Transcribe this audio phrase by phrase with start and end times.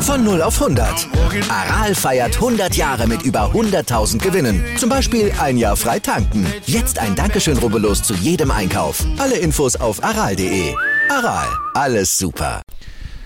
[0.00, 1.08] Von 0 auf 100.
[1.50, 4.62] Aral feiert 100 Jahre mit über 100.000 Gewinnen.
[4.78, 6.46] Zum Beispiel ein Jahr frei tanken.
[6.64, 9.04] Jetzt ein Dankeschön, rubbellos zu jedem Einkauf.
[9.18, 10.74] Alle Infos auf aral.de.
[11.10, 12.62] Aral, alles super.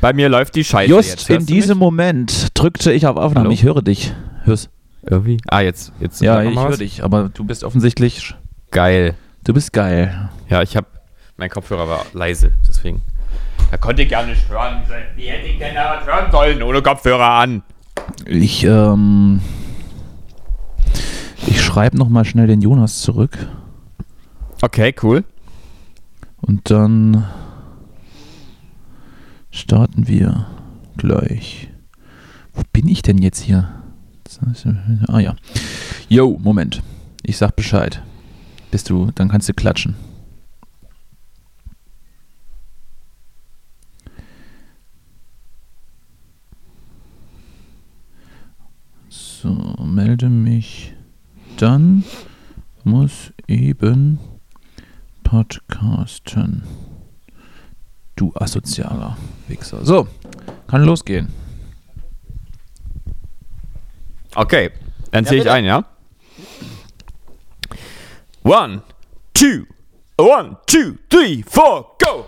[0.01, 1.31] Bei mir läuft die Scheiße Just jetzt.
[1.31, 1.85] in diesem mich?
[1.85, 3.45] Moment drückte ich auf Aufnahme.
[3.45, 3.51] Hallo?
[3.53, 4.15] Ich höre dich.
[4.45, 4.71] Hörst?
[5.03, 5.39] Irgendwie?
[5.49, 5.93] Ah, jetzt.
[6.01, 8.35] jetzt Ja, ich höre dich, aber du bist offensichtlich,
[8.71, 9.15] Geil.
[9.45, 10.31] du bist geil.
[10.49, 10.87] Ja, ich habe,
[11.37, 13.03] mein Kopfhörer war leise, deswegen.
[13.71, 14.83] Da konnte ich gar nicht hören.
[15.17, 17.63] Wie hätte ich denn da was hören sollen ohne Kopfhörer an?
[18.27, 19.41] Ich, ähm,
[21.47, 23.39] ich schreibe nochmal schnell den Jonas zurück
[24.63, 25.25] Okay, cool.
[26.43, 27.27] und dann
[29.51, 30.47] starten wir
[30.97, 31.69] gleich.
[32.53, 33.69] Wo bin ich denn jetzt hier?
[35.09, 35.35] Ah ja.
[36.09, 36.83] Yo, Moment.
[37.23, 38.03] Ich sag Bescheid.
[38.71, 39.97] Bist du, dann kannst du klatschen.
[49.09, 49.49] So,
[49.85, 50.95] melde mich.
[51.57, 52.05] Dann
[52.85, 54.19] muss eben
[55.25, 56.63] podcasten.
[58.17, 59.17] Du asozialer
[59.49, 59.85] Wichser.
[59.85, 60.07] So,
[60.67, 61.29] kann losgehen.
[64.35, 64.71] Okay,
[65.11, 65.85] dann zähle ich ein, ja?
[68.43, 68.83] One,
[69.35, 69.67] two,
[70.17, 72.25] one, two, three, four, go!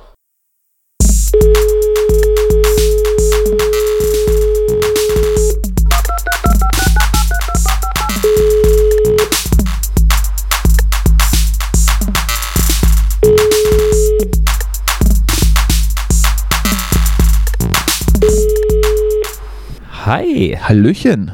[20.04, 20.58] Hi.
[20.60, 21.30] Hallöchen.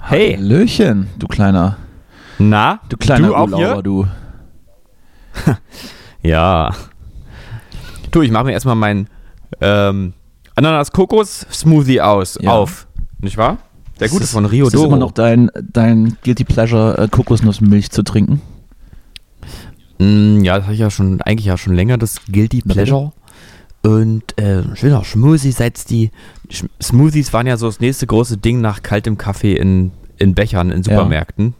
[0.00, 0.36] Hey.
[0.36, 1.76] Hallöchen, du kleiner,
[2.38, 3.82] Na, du kleiner du auch Urlauber, hier?
[3.82, 4.06] du.
[6.22, 6.74] Ja.
[8.10, 9.08] Du, ich mache mir erstmal meinen
[9.60, 10.14] ähm,
[10.56, 12.38] Ananas-Kokos-Smoothie aus.
[12.40, 12.52] Ja.
[12.52, 12.88] Auf.
[13.20, 13.58] Nicht wahr?
[14.00, 17.90] Der gute Ist- von Rio ist das immer noch dein, dein Guilty Pleasure, äh, Kokosnussmilch
[17.90, 18.40] zu trinken?
[19.98, 22.62] Mm, ja, das habe ich ja schon, eigentlich ja schon länger, das Guilty.
[22.62, 23.12] Pleasure.
[23.82, 26.10] Und äh, schöner Smoothie, seit die
[26.82, 30.82] Smoothies waren ja so das nächste große Ding nach kaltem Kaffee in, in Bechern in
[30.82, 31.54] Supermärkten.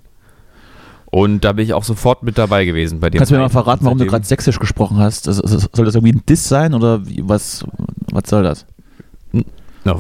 [1.11, 3.19] Und da bin ich auch sofort mit dabei gewesen bei dem.
[3.19, 5.27] Kannst du mir mal verraten, warum du gerade sächsisch gesprochen hast?
[5.27, 7.65] Das, soll das irgendwie ein Diss sein oder wie, was,
[8.13, 8.67] was soll das?
[9.85, 9.97] Na,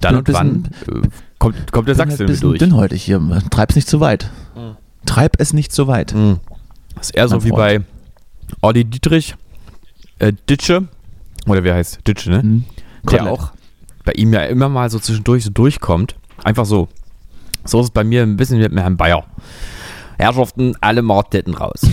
[0.00, 1.08] dann und wann äh,
[1.38, 2.58] kommt, kommt der Ich bin Sachse halt durch.
[2.58, 3.20] dünnhäutig hier.
[3.50, 4.30] Treib's nicht zu weit.
[5.06, 6.14] Treib es nicht zu weit.
[6.14, 6.34] Mm.
[6.96, 7.80] Das ist eher so Mein wie bei.
[8.60, 9.34] Olli Dietrich,
[10.18, 10.86] äh, Ditsche,
[11.46, 12.42] oder wie heißt Ditsche, ne?
[12.42, 12.64] Hm.
[13.10, 13.52] Der auch
[14.04, 16.16] bei ihm ja immer mal so zwischendurch so durchkommt.
[16.44, 16.88] Einfach so.
[17.64, 19.24] So ist es bei mir ein bisschen mit Herrn Bayer.
[20.22, 21.80] Herrschaften, alle Mordtitten raus.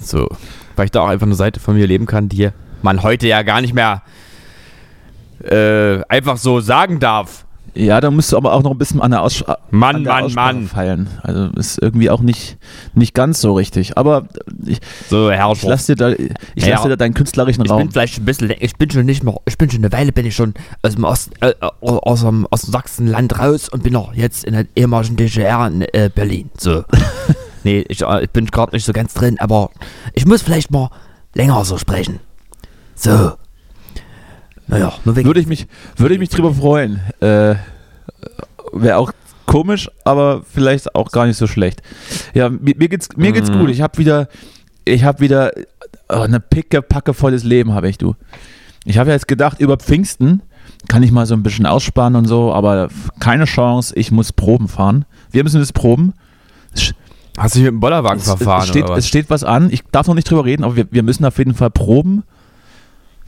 [0.00, 0.28] So.
[0.76, 2.50] Weil ich da auch einfach eine Seite von mir leben kann, die
[2.82, 4.02] man heute ja gar nicht mehr
[5.42, 7.44] äh, einfach so sagen darf.
[7.74, 10.12] Ja, da musst du aber auch noch ein bisschen an der, Aussch Mann, an der
[10.14, 10.66] Mann, Aussprache Mann.
[10.66, 11.08] feilen.
[11.22, 12.56] Also ist irgendwie auch nicht,
[12.94, 13.98] nicht ganz so richtig.
[13.98, 14.26] Aber
[14.64, 14.78] ich,
[15.10, 15.68] So, ich Herrschaften.
[15.70, 16.74] lasse dir, da, ich Ja.
[16.74, 17.78] lass dir da deinen künstlerischen Ich Raum.
[17.82, 20.24] bin vielleicht ein bisschen, ich bin schon nicht mehr, ich bin schon eine Weile, bin
[20.24, 24.14] ich schon aus dem Ost, äh, aus, dem, aus dem Sachsenland raus und bin noch
[24.14, 26.48] jetzt in der ehemaligen DDR in äh, Berlin.
[26.56, 26.84] So.
[27.66, 29.70] nee, ich, äh, ich bin gerade nicht so ganz drin, aber
[30.14, 30.88] ich muss vielleicht mal
[31.34, 32.20] länger so sprechen.
[32.94, 33.32] So.
[34.68, 35.26] Naja, nur wegen.
[35.26, 35.66] Würde ich mich,
[35.96, 37.00] würde ich mich drüber freuen.
[37.20, 37.56] Äh,
[38.72, 39.12] Wäre auch
[39.46, 41.82] komisch, aber vielleicht auch gar nicht so schlecht.
[42.34, 43.58] Ja, mir, mir geht's, mir geht's Mhm.
[43.60, 43.70] gut.
[43.70, 44.28] Ich habe wieder,
[44.84, 45.52] ich habe wieder
[46.08, 46.82] oh, eine picke,
[47.12, 48.14] volles Leben habe ich, du.
[48.84, 50.42] Ich habe ja jetzt gedacht, über Pfingsten
[50.88, 52.88] kann ich mal so ein bisschen ausspannen und so, aber
[53.18, 55.04] keine Chance, ich muss Proben fahren.
[55.30, 56.14] Wir müssen das proben.
[57.36, 58.98] Hast du dich mit dem Bollerwagen es, verfahren es, steht, oder was?
[59.00, 59.70] es steht was an.
[59.70, 62.24] Ich darf noch nicht drüber reden, aber wir, wir müssen auf jeden Fall proben.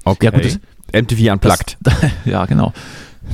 [0.04, 0.26] okay.
[0.26, 0.60] ja, gut, das-
[0.92, 1.76] MTV Unplugged.
[1.80, 2.72] Das, ja, genau.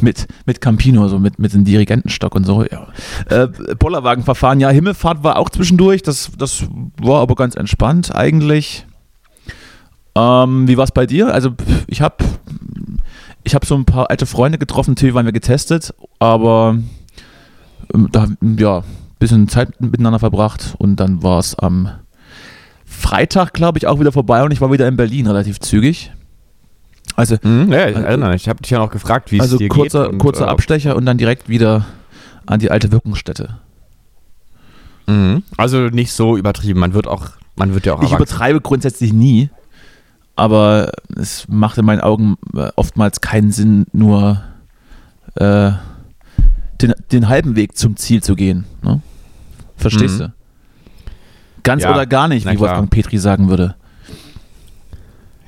[0.01, 2.89] Mit, mit Campino, so mit, mit dem Dirigentenstock und so, ja.
[3.29, 3.47] Äh,
[3.79, 6.65] Bollerwagenverfahren, ja, Himmelfahrt war auch zwischendurch, das, das
[7.01, 8.87] war aber ganz entspannt eigentlich.
[10.17, 11.33] Ähm, wie war es bei dir?
[11.33, 11.51] Also,
[11.87, 12.25] ich habe
[13.45, 16.79] ich hab so ein paar alte Freunde getroffen, natürlich waren wir getestet, aber
[17.93, 18.27] ähm, da,
[18.57, 18.83] ja,
[19.25, 21.91] bisschen Zeit miteinander verbracht und dann war es am
[22.85, 26.13] Freitag, glaube ich, auch wieder vorbei und ich war wieder in Berlin relativ zügig.
[27.17, 28.43] Also, Hm, ja, ich erinnere mich.
[28.43, 30.13] Ich habe dich ja noch gefragt, wie also es dir kurzer, geht.
[30.15, 31.87] und, kurzer äh, Abstecher und dann direkt wieder
[32.47, 33.59] an die alte Wirkungsstätte.
[35.07, 35.43] Mhm.
[35.57, 36.81] Also nicht so übertrieben.
[36.81, 38.23] Man wird auch, man wird ja auch Ich erwachsen.
[38.23, 39.51] übertreibe grundsätzlich nie,
[40.37, 44.43] aber es macht in meinen Augen äh, oftmals keinen Sinn, nur
[45.37, 45.73] äh,
[46.81, 48.65] den, den halben Weg zum Ziel zu gehen.
[48.83, 49.01] Ne?
[49.77, 50.25] Verstehst Mhm.
[50.25, 50.33] du?
[51.63, 52.59] Ganz Ja, oder gar nicht, wie.
[52.59, 53.75] Wolfgang Petri sagen würde.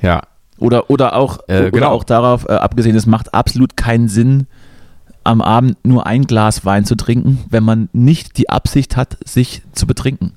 [0.02, 0.22] Ja.
[0.58, 1.88] Oder, oder auch, Äh, oder genau.
[1.90, 4.46] auch darauf äh, abgesehen, es macht absolut keinen Sinn,
[5.24, 9.62] am Abend nur ein Glas Wein zu trinken, wenn man nicht die Absicht hat, sich
[9.72, 10.32] zu betrinken.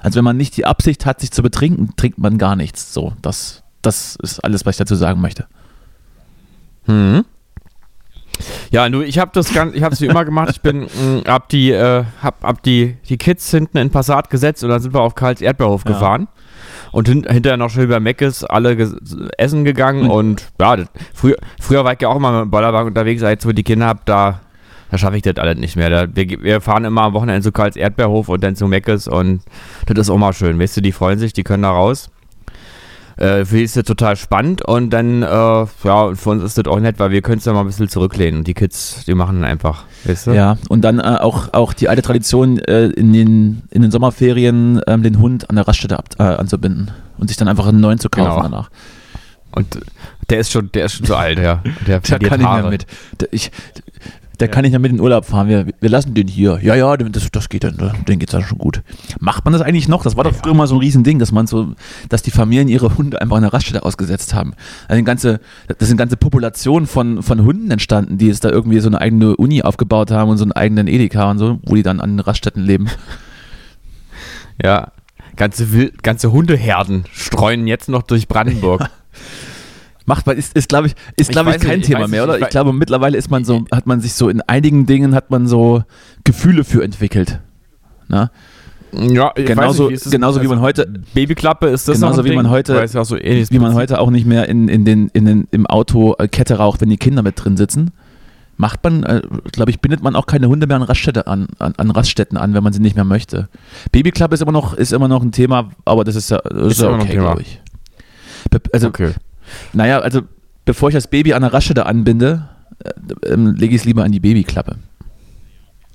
[0.00, 2.92] Also wenn man nicht die Absicht hat, sich zu betrinken, trinkt man gar nichts.
[2.92, 5.46] So, das, das ist alles, was ich dazu sagen möchte.
[6.86, 7.24] Mhm.
[8.70, 10.48] Ja, nur ich habe das ganz, ich habe es wie immer gemacht.
[10.50, 14.64] Ich bin, mh, hab die, äh, hab, hab die, die Kids hinten in Passat gesetzt
[14.64, 15.92] und dann sind wir auf Karls Erdbeerhof Ja.
[15.92, 16.28] gefahren
[16.90, 18.76] und hin, hinterher noch schön bei Meckes alle
[19.38, 20.10] essen gegangen Mhm.
[20.10, 23.44] und ja, das, früher, früher war ich ja auch immer mit dem Bollerwagen unterwegs, als
[23.44, 24.40] ich die Kinder hab, da,
[24.90, 25.88] da schaffe ich das alles nicht mehr.
[25.90, 29.40] Da, wir, wir fahren immer am Wochenende zu Karls Erdbeerhof und dann zu Meckes und
[29.86, 30.58] das ist auch mal schön.
[30.58, 32.10] Weißt du, die freuen sich, die können da raus.
[33.16, 35.66] Äh, für die ist das total spannend und dann, äh, ja,
[36.14, 38.38] für uns ist das auch nett, weil wir können es ja mal ein bisschen zurücklehnen
[38.40, 40.30] und die Kids, die machen dann einfach, weißt du?
[40.32, 44.80] Ja, und dann äh, auch, auch die alte Tradition, äh, in, den, in den Sommerferien
[44.86, 47.98] ähm, den Hund an der Raststätte ab, äh, anzubinden und sich dann einfach einen neuen
[47.98, 48.42] zu kaufen Genau.
[48.42, 48.70] danach.
[49.54, 49.80] Und
[50.30, 51.62] der ist schon, der ist schon so alt, ja.
[51.86, 52.70] Der, Der kann nicht mehr Haare.
[52.70, 52.86] mit.
[53.20, 53.50] Der, ich,
[54.42, 55.46] der kann nicht mehr mit in den Urlaub fahren.
[55.46, 56.58] Wir, wir lassen den hier.
[56.60, 57.76] Ja, ja, das, das geht dann.
[58.08, 58.82] Den geht's dann schon gut.
[59.20, 60.02] Macht man das eigentlich noch?
[60.02, 61.76] Das war doch früher mal so ein Riesending, dass man so,
[62.08, 64.54] dass die Familien ihre Hunde einfach in der Raststätte ausgesetzt haben.
[64.88, 65.38] Also eine ganze,
[65.78, 69.36] das sind ganze Populationen von, von Hunden entstanden, die jetzt da irgendwie so eine eigene
[69.36, 72.20] Uni aufgebaut haben und so einen eigenen Edeka und so, wo die dann an den
[72.20, 72.88] Raststätten leben.
[74.60, 74.88] Ja.
[75.36, 78.90] Ganze, ganze Hundeherden streuen jetzt noch durch Brandenburg.
[80.06, 82.04] Macht man, ist, ist glaube ich, ist, Ich glaube ich, weiß kein nicht, ich Thema
[82.04, 82.38] weiß mehr, nicht, oder?
[82.38, 85.30] ich Ich glaube, mittlerweile ist man so, hat man sich so in einigen Dingen hat
[85.30, 85.82] man so
[86.24, 87.40] Gefühle für entwickelt.
[88.08, 88.30] Na?
[88.92, 91.98] ja, ich Genauso, weiß nicht, wie ist genauso wie man also, heute, Babyklappe ist das
[92.00, 92.52] Genauso wie man Ding?
[92.52, 95.08] heute- es ja auch so ähnliches wie man heute auch nicht mehr in, in den,
[95.14, 97.92] in den, im Auto äh, Kette raucht, wenn die Kinder mit drin sitzen.
[98.58, 101.72] Macht man, äh, glaube ich, bindet man auch keine Hunde mehr an, Raststätte an, an,
[101.78, 103.48] an Raststätten an, wenn man sie nicht mehr möchte.
[103.92, 106.80] Babyklappe ist immer noch, ist immer noch ein Thema, aber das ist ja, das ist
[106.82, 107.60] ja noch ein okay, glaube ich.
[108.72, 109.12] Also, Okay.
[109.72, 110.22] Naja, also
[110.64, 112.48] bevor ich das Baby an der Raststätte anbinde,
[112.84, 114.76] äh, ähm, lege ich es lieber an die Babyklappe.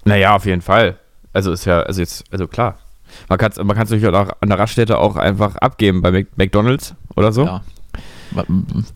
[0.05, 0.97] Naja, auf jeden Fall.
[1.33, 2.77] Also ist ja, also jetzt, also klar.
[3.29, 6.95] Man kann es man kann's natürlich auch an der Raststätte auch einfach abgeben bei McDonalds
[7.15, 7.45] oder so.
[7.45, 7.61] Ja.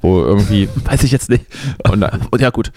[0.01, 0.67] Wo irgendwie.
[0.85, 1.45] Weiß ich jetzt nicht.
[1.89, 2.05] Und
[2.39, 2.71] ja, gut.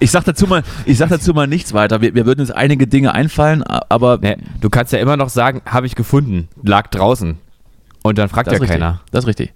[0.00, 2.00] Ich sag dazu mal, ich sag dazu mal nichts weiter.
[2.00, 5.62] Wir, wir würden uns einige Dinge einfallen, aber ne, du kannst ja immer noch sagen,
[5.66, 7.38] habe ich gefunden, lag draußen.
[8.02, 8.70] Und dann fragt ja richtig.
[8.70, 9.00] keiner.
[9.12, 9.52] Das ist richtig.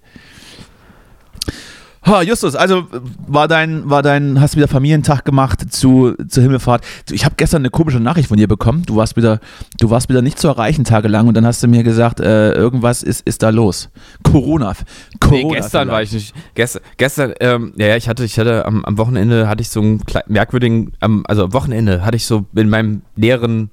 [2.05, 2.87] Ha, Justus, also
[3.27, 6.83] war dein, war dein, hast wieder Familientag gemacht zu, zur Himmelfahrt.
[7.07, 8.83] Du, Ich habe gestern eine komische Nachricht von dir bekommen.
[8.85, 9.39] Du warst wieder,
[9.79, 13.03] du warst wieder nicht zu erreichen tagelang und dann hast du mir gesagt, äh, irgendwas
[13.03, 13.89] ist, ist da los.
[14.23, 14.73] Corona.
[15.19, 16.33] Corona Nee, gestern war ich nicht.
[16.55, 20.01] Gestern, gestern ähm, ja, ich hatte, ich hatte am, am Wochenende hatte ich so einen
[20.27, 23.71] merkwürdigen, am, also am Wochenende hatte ich so in meinem näheren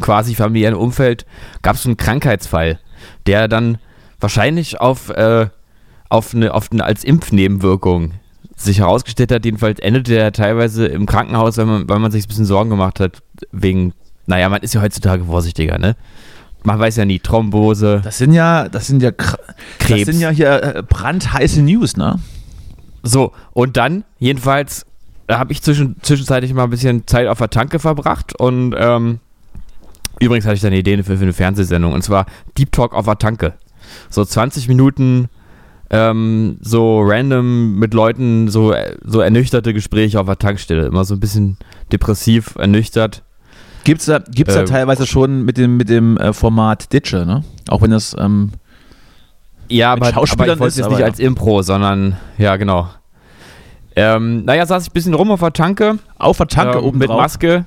[0.00, 1.26] quasi familiären Umfeld
[1.62, 2.78] gab es einen Krankheitsfall,
[3.26, 3.78] der dann
[4.20, 5.48] wahrscheinlich auf, äh,
[6.08, 8.12] auf eine, auf eine als Impfnebenwirkung
[8.56, 9.44] sich herausgestellt hat.
[9.44, 12.98] Jedenfalls endete er teilweise im Krankenhaus, weil man, weil man sich ein bisschen Sorgen gemacht
[13.00, 13.22] hat,
[13.52, 13.92] wegen,
[14.26, 15.96] naja, man ist ja heutzutage vorsichtiger, ne?
[16.64, 19.38] Man weiß ja nie, Thrombose, Das sind ja, das sind ja, Kr-
[19.78, 20.06] Krebs.
[20.06, 22.18] das sind ja hier äh, brandheiße News, ne?
[23.04, 24.84] So, und dann, jedenfalls,
[25.28, 29.20] da habe ich zwischen, zwischenzeitlich mal ein bisschen Zeit auf der Tanke verbracht und ähm,
[30.18, 32.26] übrigens hatte ich da eine Idee für, für eine Fernsehsendung und zwar
[32.58, 33.54] Deep Talk auf der Tanke.
[34.10, 35.28] So 20 Minuten
[35.90, 40.86] ähm, so random mit Leuten, so, äh, so ernüchterte Gespräche auf der Tankstelle.
[40.86, 41.56] Immer so ein bisschen
[41.92, 43.22] depressiv, ernüchtert.
[43.84, 47.42] Gibt's da, gibt's da Ähm, teilweise schon mit dem, mit dem äh, Format Ditsche, ne?
[47.68, 48.50] Auch wenn das, ähm,
[49.70, 51.06] Ja, aber, aber Schauspielern ich wollte ist, es jetzt nicht ja.
[51.06, 52.90] als Impro, sondern, ja, genau.
[53.96, 55.98] Ähm, naja, saß ich ein bisschen rum auf der Tanke.
[56.18, 57.20] auf der Tanke ähm, oben mit drauf.
[57.20, 57.64] Maske.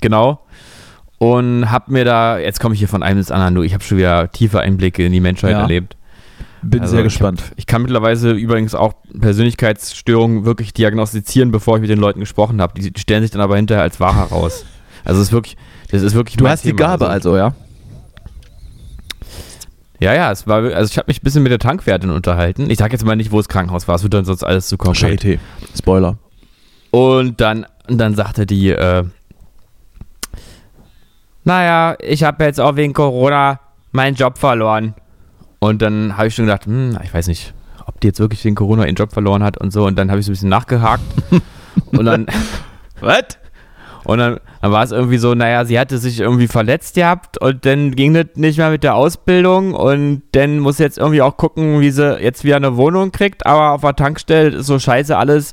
[0.00, 0.40] Genau.
[1.18, 3.82] Und hab mir da, jetzt komme ich hier von einem ins andere, du, ich habe
[3.82, 5.60] schon wieder tiefe Einblicke in die Menschheit Ja.
[5.62, 5.96] erlebt.
[6.62, 7.42] Bin Also sehr ich gespannt.
[7.42, 12.60] Hab, ich kann mittlerweile übrigens auch Persönlichkeitsstörungen wirklich diagnostizieren, bevor ich mit den Leuten gesprochen
[12.60, 12.80] habe.
[12.80, 14.64] Die stellen sich dann aber hinterher als wahr heraus.
[15.04, 15.56] Also es ist wirklich,
[15.90, 16.78] das ist wirklich du hast die Thema.
[16.78, 17.54] Gabe also, ja?
[20.00, 22.70] Ja, ja, es war, also ich habe mich ein bisschen mit der Tankwärtin unterhalten.
[22.70, 24.78] Ich sag jetzt mal nicht, wo das Krankenhaus war, es wird dann sonst alles zu
[24.78, 25.22] konkret.
[25.22, 25.38] Charité.
[25.76, 26.18] Spoiler.
[26.90, 29.04] Und dann, dann sagte die, äh,
[31.44, 33.60] naja, ich habe jetzt auch wegen Corona
[33.90, 34.94] meinen Job verloren.
[35.60, 37.54] Und dann habe ich schon gedacht, hm, ich weiß nicht,
[37.86, 39.86] ob die jetzt wirklich wegen Corona ihren Job verloren hat und so.
[39.86, 41.02] Und dann habe ich so ein bisschen nachgehakt.
[41.92, 42.26] und dann,
[43.00, 43.38] Was?
[44.08, 47.66] und dann, dann war es irgendwie so, naja, sie hatte sich irgendwie verletzt gehabt und
[47.66, 51.36] dann ging das nicht mehr mit der Ausbildung und dann muss sie jetzt irgendwie auch
[51.36, 55.14] gucken, wie sie jetzt wieder eine Wohnung kriegt, aber auf der Tankstelle ist so scheiße
[55.14, 55.52] alles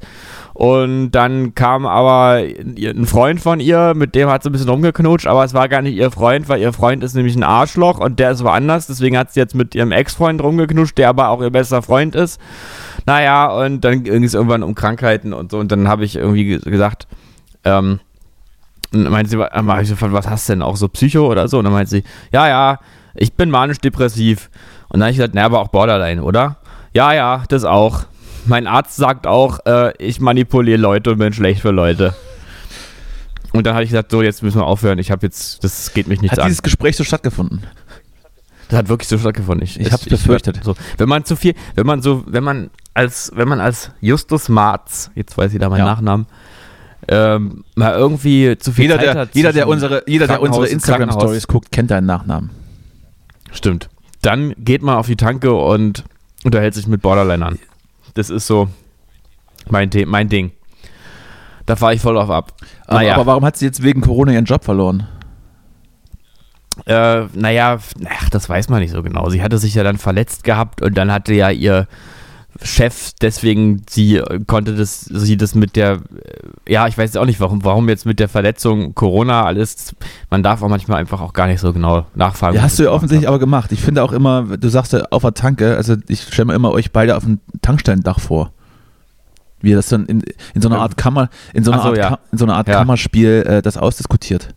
[0.56, 2.42] Und dann kam aber
[2.78, 5.82] ein Freund von ihr, mit dem hat sie ein bisschen rumgeknutscht, aber es war gar
[5.82, 8.88] nicht ihr Freund, weil ihr Freund ist nämlich ein Arschloch und der ist woanders.
[8.88, 12.40] Deswegen hat sie jetzt mit ihrem Ex-Freund rumgeknutscht, der aber auch ihr bester Freund ist.
[13.06, 15.60] Naja, und dann ging es irgendwann um Krankheiten und so.
[15.60, 17.06] Und dann habe ich irgendwie gesagt,
[17.66, 18.00] ähm,
[18.92, 21.58] meinte sie, äh, ich so, was hast du denn auch so Psycho oder so?
[21.58, 22.80] Und dann meinte sie, ja, ja,
[23.14, 24.50] ich bin manisch-depressiv.
[24.88, 26.60] Und dann habe ich gesagt, naja, aber auch Borderline, oder?
[26.94, 28.06] Ja, ja, das auch.
[28.46, 32.14] Mein Arzt sagt auch, äh, ich manipuliere Leute und bin schlecht für Leute.
[33.54, 35.00] Und dann habe ich gesagt, so, jetzt müssen wir aufhören.
[35.00, 36.48] Ich habe jetzt, das geht mich nicht Hat an.
[36.48, 37.64] dieses Gespräch so stattgefunden?
[38.70, 39.64] Das hat wirklich so stattgefunden.
[39.64, 40.60] Ich, Ich hab's befürchtet.
[40.64, 44.50] so, wenn man zu viel, wenn man so, wenn man als, wenn man als Justus
[44.50, 45.86] Marz, jetzt weiß ich da meinen Ja.
[45.86, 46.26] Nachnamen,
[47.08, 50.68] ähm, mal irgendwie zu viel Jeder, Zeit der, hat jeder, der unsere, jeder, der unsere
[50.68, 52.50] Instagram-Stories guckt, kennt deinen Nachnamen.
[53.52, 53.90] Stimmt.
[54.22, 56.04] Dann geht man auf die Tanke und
[56.44, 57.60] unterhält sich mit Borderlinern.
[58.16, 58.68] Das ist so
[59.70, 60.52] mein, The mein Ding.
[61.66, 62.54] Da fahre ich voll auf ab.
[62.88, 63.16] Aber, Naja.
[63.16, 65.08] aber warum hat sie jetzt wegen Corona ihren Job verloren?
[66.86, 67.80] Äh, naja,
[68.10, 69.30] ach, das weiß man nicht so genau.
[69.30, 71.88] Sie hatte sich ja dann verletzt gehabt und dann hatte ja ihr
[72.62, 77.26] Chef, deswegen sie äh, konnte das, sie das mit der, äh, ja, ich weiß auch
[77.26, 79.94] nicht, warum, warum jetzt mit der Verletzung Corona alles,
[80.30, 82.56] man darf auch manchmal einfach auch gar nicht so genau nachfragen.
[82.56, 83.72] Ja, hast du ja offensichtlich aber gemacht.
[83.72, 86.72] Ich finde auch immer, du sagst ja auf der Tanke, also ich stelle mir immer
[86.72, 88.52] euch beide auf dem Tankstellendach vor.
[89.62, 91.90] Wie ihr das dann in, in so einer Ähm, Art Kammer, in so einer so,
[91.90, 92.20] Art, ja.
[92.32, 92.76] In so einer Art Ja.
[92.76, 94.50] Kammerspiel äh, das ausdiskutiert.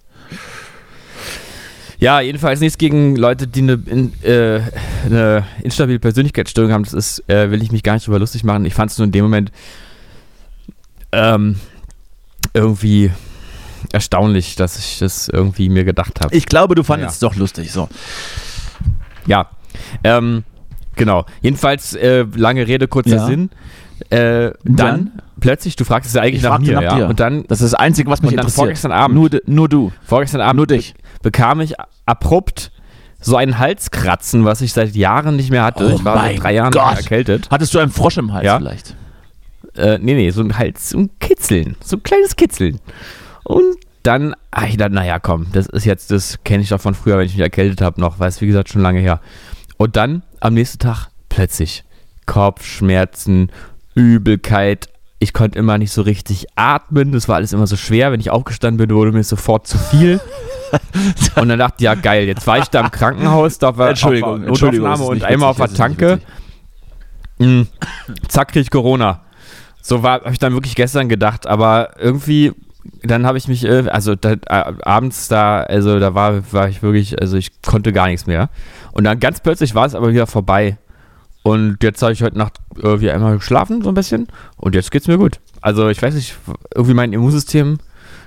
[2.00, 4.61] Ja, jedenfalls nichts gegen Leute, die eine, in, äh,
[5.05, 6.85] eine instabile Persönlichkeitsstörung haben.
[6.85, 8.64] Das ist, äh, will ich mich gar nicht drüber lustig machen.
[8.64, 9.50] Ich fand es nur in dem Moment
[11.11, 11.59] ähm,
[12.55, 13.11] irgendwie
[13.93, 16.35] erstaunlich, dass ich das irgendwie mir gedacht habe.
[16.37, 17.28] Ich glaube, du fandest Ja.
[17.28, 17.73] es doch lustig.
[17.73, 17.88] So.
[19.26, 19.49] Ja,
[20.05, 20.45] ähm,
[20.97, 21.26] genau.
[21.43, 23.26] Jedenfalls äh, lange Rede, kurzer Ja.
[23.26, 23.50] Sinn.
[24.11, 25.12] Äh, dann, Dann?
[25.40, 26.97] plötzlich, du fragst es ja eigentlich Ich nach mir, nach ja.
[26.97, 27.09] dir.
[27.09, 28.57] Und dann Das ist das Einzige, was mich dann interessiert.
[28.57, 29.17] vorgestern Abend.
[29.17, 29.93] Nur, nur du.
[30.05, 30.95] vorgestern Abend Nur dich.
[30.95, 31.00] be
[31.31, 31.75] bekam ich
[32.07, 32.71] abrupt
[33.21, 35.87] so ein Halskratzen, was ich seit Jahren nicht mehr hatte.
[35.93, 36.97] Oh ich war mein seit drei Jahren Gott.
[36.97, 37.49] erkältet.
[37.50, 38.59] Hattest du einen Frosch im Hals Ja.
[38.59, 38.95] vielleicht?
[39.76, 42.78] Äh, nee, nee, so ein Hals, so ein Kitzeln, so ein kleines Kitzeln.
[43.45, 43.64] Und
[44.05, 47.19] dann, ach, ich dachte, naja, komm, das ist jetzt, das kenne ich doch von früher,
[47.19, 49.21] wenn ich mich erkältet habe noch, weil es, wie gesagt, schon lange her.
[49.76, 51.85] Und dann am nächsten Tag plötzlich
[52.26, 53.50] Kopfschmerzen,
[54.02, 54.88] Übelkeit.
[55.19, 57.12] Ich konnte immer nicht so richtig atmen.
[57.12, 58.12] Das war alles immer so schwer.
[58.12, 60.21] Wenn ich aufgestanden bin, wurde mir sofort zu viel.
[61.37, 64.43] und dann dachte ich, ja geil, jetzt war ich da im Krankenhaus, da war Entschuldigung,
[64.43, 66.21] auf Entschuldigung, und nicht einmal auf witzig, der Tanke.
[67.38, 67.62] Mm,
[68.28, 69.23] zack, krieg ich Corona.
[69.81, 72.52] So war, habe ich dann wirklich gestern gedacht, aber irgendwie,
[73.02, 76.83] dann habe ich mich, äh, also da, äh, abends da, also da war, war ich
[76.83, 78.50] wirklich, also ich konnte gar nichts mehr.
[78.93, 80.76] Und dann ganz plötzlich war es aber wieder vorbei.
[81.49, 84.28] Und jetzt habe ich heute Nacht irgendwie einmal geschlafen, so ein bisschen.
[84.59, 85.40] Und jetzt geht's mir gut.
[85.62, 86.37] Also ich weiß nicht,
[86.75, 87.78] irgendwie mein Immunsystem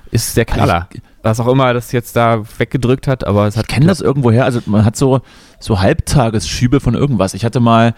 [0.10, 0.90] ist der Knaller.
[1.22, 4.46] Was auch immer das jetzt da weggedrückt hat, aber es hat Ich kenne das irgendwoher.
[4.46, 5.22] Also man hat so,
[5.60, 7.36] so Halbtagesschübe von irgendwas.
[7.36, 7.94] Ich hatte mal,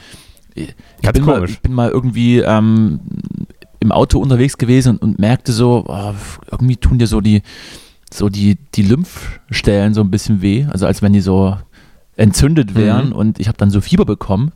[0.56, 1.52] ich, Ganz bin, mal komisch.
[1.52, 3.00] ich bin mal irgendwie ähm,
[3.80, 6.14] im Auto unterwegs gewesen und, und merkte so, oh,
[6.52, 7.44] irgendwie tun dir so die,
[8.14, 10.66] so die, die Lymphstellen so ein bisschen weh.
[10.70, 11.56] Also als wenn die so
[12.18, 13.08] entzündet wären.
[13.08, 13.14] Mhm.
[13.14, 14.52] Und ich habe dann so Fieber bekommen.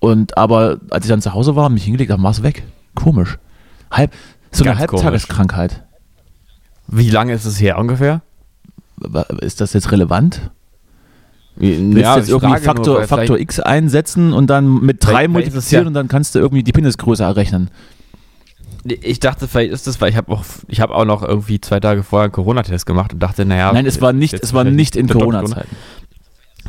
[0.00, 2.62] Und aber als ich dann zu Hause war mich hingelegt habe, war es weg.
[2.94, 3.38] Komisch.
[3.90, 4.12] Halb,
[4.52, 5.02] so eine Ganz komisch.
[5.04, 5.84] Halbtageskrankheit.
[6.86, 8.22] Wie lange ist es her ungefähr?
[9.40, 10.50] Ist das jetzt relevant?
[11.56, 15.08] Willst Ja, du jetzt irgendwie frage nur, Faktor, Faktor X einsetzen und dann mit 3
[15.08, 17.70] Vielleicht- vielleicht ist es multiplizieren ja- und dann kannst du irgendwie die Penisgröße errechnen.
[18.84, 21.80] Ich dachte, vielleicht ist das, weil ich habe auch, ich habe auch noch irgendwie zwei
[21.80, 23.72] Tage vorher einen Corona-Test gemacht und dachte, naja.
[23.72, 25.74] Nein, es war nicht, es war nicht in Corona-Zeiten.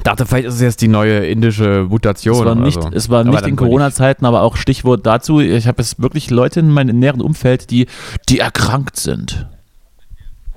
[0.04, 2.36] Dachte, vielleicht ist es jetzt die neue indische Mutation.
[2.36, 2.90] Es war nicht, so.
[2.92, 6.62] es war Aber nicht in Corona-Zeiten, aber auch Stichwort dazu, ich habe es wirklich Leute
[6.62, 7.88] in meinem näheren Umfeld, die,
[8.30, 9.48] die erkrankt sind.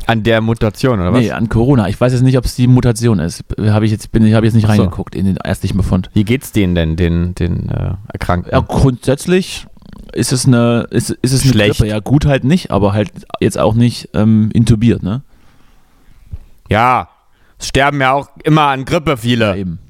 [0.06, 1.20] An der Mutation, oder was?
[1.20, 1.88] Nee, an Corona.
[1.88, 3.44] Ich weiß jetzt nicht, ob es die Mutation ist.
[3.60, 4.72] Habe ich jetzt, bin, habe jetzt nicht so.
[4.72, 6.10] reingeguckt in den ärztlichen Befund.
[6.12, 8.52] Wie geht's denen denn, den, den äh, Erkrankten?
[8.52, 9.66] Ja, grundsätzlich
[10.12, 11.78] ist es eine, ist, ist es eine Schlecht.
[11.78, 11.90] Grippe.
[11.90, 15.22] Ja, gut halt nicht, aber halt jetzt auch nicht ähm, intubiert, ne?
[16.68, 17.08] Ja,
[17.62, 19.56] es sterben ja auch immer an Grippe viele.
[19.56, 19.78] Eben.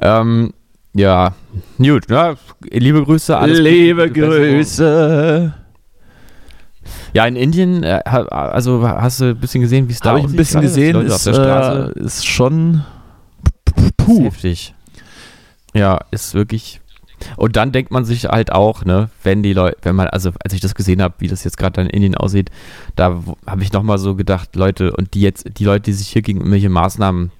[0.00, 0.52] Ähm,
[0.94, 1.34] ja,
[1.78, 2.34] gut, ja,
[2.70, 3.36] liebe Grüße.
[3.36, 4.20] alles Liebe Gute.
[4.20, 5.54] Grüße.
[7.14, 10.26] Ja, in Indien, äh, also hast du ein bisschen gesehen, wie es da Habe ich
[10.26, 11.94] ein bisschen gesehen, ist, der Straße.
[11.96, 12.84] äh, ist schon
[13.76, 14.24] Ist puh.
[14.24, 14.74] heftig.
[15.74, 16.80] Ja, ist wirklich.
[17.36, 20.52] Und dann denkt man sich halt auch, ne, wenn die Leute, wenn man, also als
[20.52, 22.50] ich das gesehen habe, wie das jetzt gerade in Indien aussieht,
[22.96, 26.22] da habe ich nochmal so gedacht, Leute, und die jetzt, die Leute, die sich hier
[26.22, 27.30] gegen irgendwelche Maßnahmen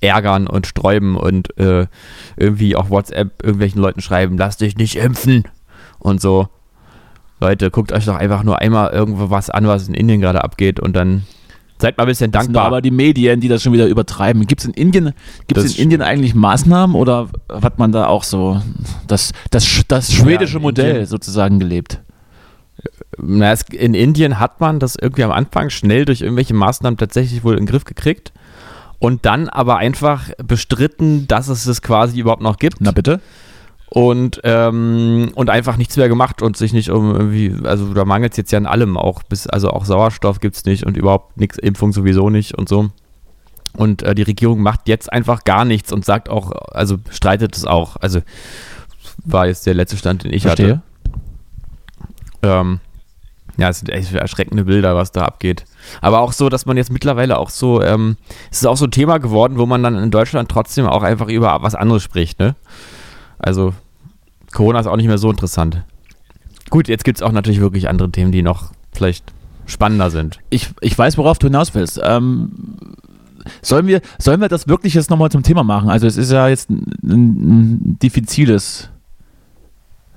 [0.00, 1.86] ärgern und sträuben und äh,
[2.36, 5.44] irgendwie auf WhatsApp irgendwelchen Leuten schreiben, lass dich nicht impfen.
[6.02, 6.48] und so.
[7.40, 10.78] Leute, guckt euch doch einfach nur einmal irgendwo was an, was in Indien gerade abgeht
[10.78, 11.26] und dann
[11.78, 12.66] seid mal ein bisschen Das sind dankbar.
[12.68, 14.46] aber die Medien, die das schon wieder übertreiben.
[14.46, 15.12] Gibt es in Indien,
[15.48, 18.60] gibt's Das in Indien eigentlich Maßnahmen oder hat man da auch so
[19.08, 22.00] das, das, das schwedische in Modell Indien- sozusagen gelebt?
[23.18, 27.44] Na, es, in Indien hat man das irgendwie am Anfang schnell durch irgendwelche Maßnahmen tatsächlich
[27.44, 28.32] wohl in den Griff gekriegt
[28.98, 32.76] und dann aber einfach bestritten, dass es das quasi überhaupt noch gibt.
[32.80, 33.20] Na bitte?
[33.94, 38.32] Und, ähm, und einfach nichts mehr gemacht und sich nicht um irgendwie, also da mangelt
[38.32, 41.36] es jetzt ja an allem auch, bis, also auch Sauerstoff gibt es nicht und überhaupt
[41.36, 42.88] nichts, Impfung sowieso nicht und so.
[43.76, 47.66] Und äh, die Regierung macht jetzt einfach gar nichts und sagt auch, also streitet es
[47.66, 47.96] auch.
[47.96, 48.20] Also
[49.26, 50.80] war jetzt der letzte Stand, den ich hatte.
[52.42, 52.80] Ähm,
[53.58, 55.66] ja, es sind echt erschreckende Bilder, was da abgeht.
[56.00, 58.16] Aber auch so, dass man jetzt mittlerweile auch so, ähm,
[58.50, 61.28] es ist auch so ein Thema geworden, wo man dann in Deutschland trotzdem auch einfach
[61.28, 62.56] über was anderes spricht, ne?
[63.38, 63.74] Also,
[64.52, 65.82] Corona ist auch nicht mehr so interessant.
[66.70, 69.32] Gut, jetzt gibt es auch natürlich wirklich andere Themen, die noch vielleicht
[69.66, 70.38] spannender sind.
[70.50, 72.00] Ich, ich weiß, worauf du hinaus willst.
[72.02, 72.50] Ähm,
[73.60, 75.88] sollen, wir, sollen wir das wirklich jetzt nochmal zum Thema machen?
[75.88, 78.88] Also es ist ja jetzt ein, ein diffiziles.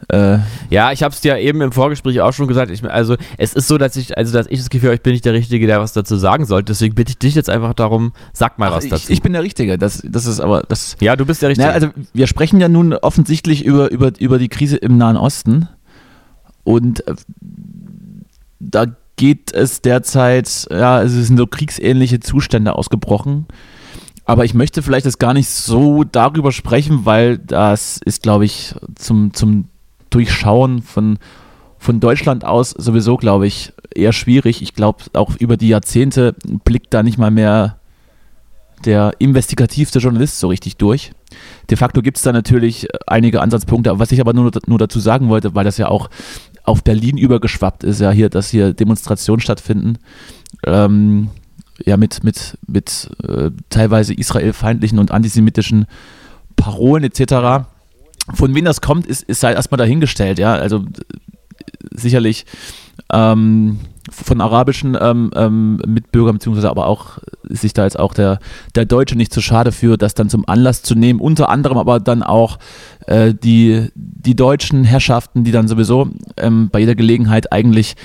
[0.09, 2.71] Äh, Ja, ich habe es dir eben im Vorgespräch auch schon gesagt.
[2.71, 5.13] Ich, also es ist so, dass ich, also dass ich das Gefühl habe, ich bin
[5.13, 6.71] nicht der Richtige, der was dazu sagen sollte.
[6.71, 9.11] Deswegen bitte ich dich jetzt einfach darum, sag mal was ich, dazu.
[9.11, 9.77] ich bin der Richtige.
[9.77, 10.95] Das, das ist aber das.
[10.99, 11.67] ja, du bist der Richtige.
[11.67, 15.67] Naja, also wir sprechen ja nun offensichtlich über, über, über die Krise im Nahen Osten.
[16.63, 17.15] Und äh,
[18.59, 18.85] da
[19.15, 23.45] geht es derzeit, ja, es sind so kriegsähnliche Zustände ausgebrochen.
[24.25, 28.73] Aber ich möchte vielleicht das gar nicht so darüber sprechen, weil das ist, glaube ich,
[28.95, 29.69] zum, zum
[30.15, 31.19] Durchschauen von,
[31.77, 34.61] von Deutschland aus sowieso, glaube ich, eher schwierig.
[34.61, 37.79] Ich glaube, auch über die Jahrzehnte blickt da nicht mal mehr
[38.85, 41.11] der investigativste Journalist so richtig durch.
[41.69, 45.27] De facto gibt es da natürlich einige Ansatzpunkte, was ich aber nur, nur dazu sagen
[45.27, 46.09] wollte, weil das ja auch
[46.63, 49.97] auf Berlin übergeschwappt ist, ja hier, dass hier Demonstrationen stattfinden,
[50.65, 51.29] ähm,
[51.83, 55.87] ja mit, mit, mit äh, teilweise israelfeindlichen und antisemitischen
[56.55, 57.67] Parolen etc.
[58.33, 60.83] Von wem das kommt, ist, ist halt erstmal dahingestellt, ja, also
[61.91, 62.45] sicherlich
[63.13, 63.79] ähm,
[64.11, 68.39] von arabischen ähm, ähm, Mitbürgern, beziehungsweise aber auch sich da jetzt auch der,
[68.75, 71.99] der Deutsche nicht zu schade für, das dann zum Anlass zu nehmen, unter anderem aber
[71.99, 72.59] dann auch
[73.07, 77.95] äh, die, die deutschen Herrschaften, die dann sowieso ähm, bei jeder Gelegenheit eigentlich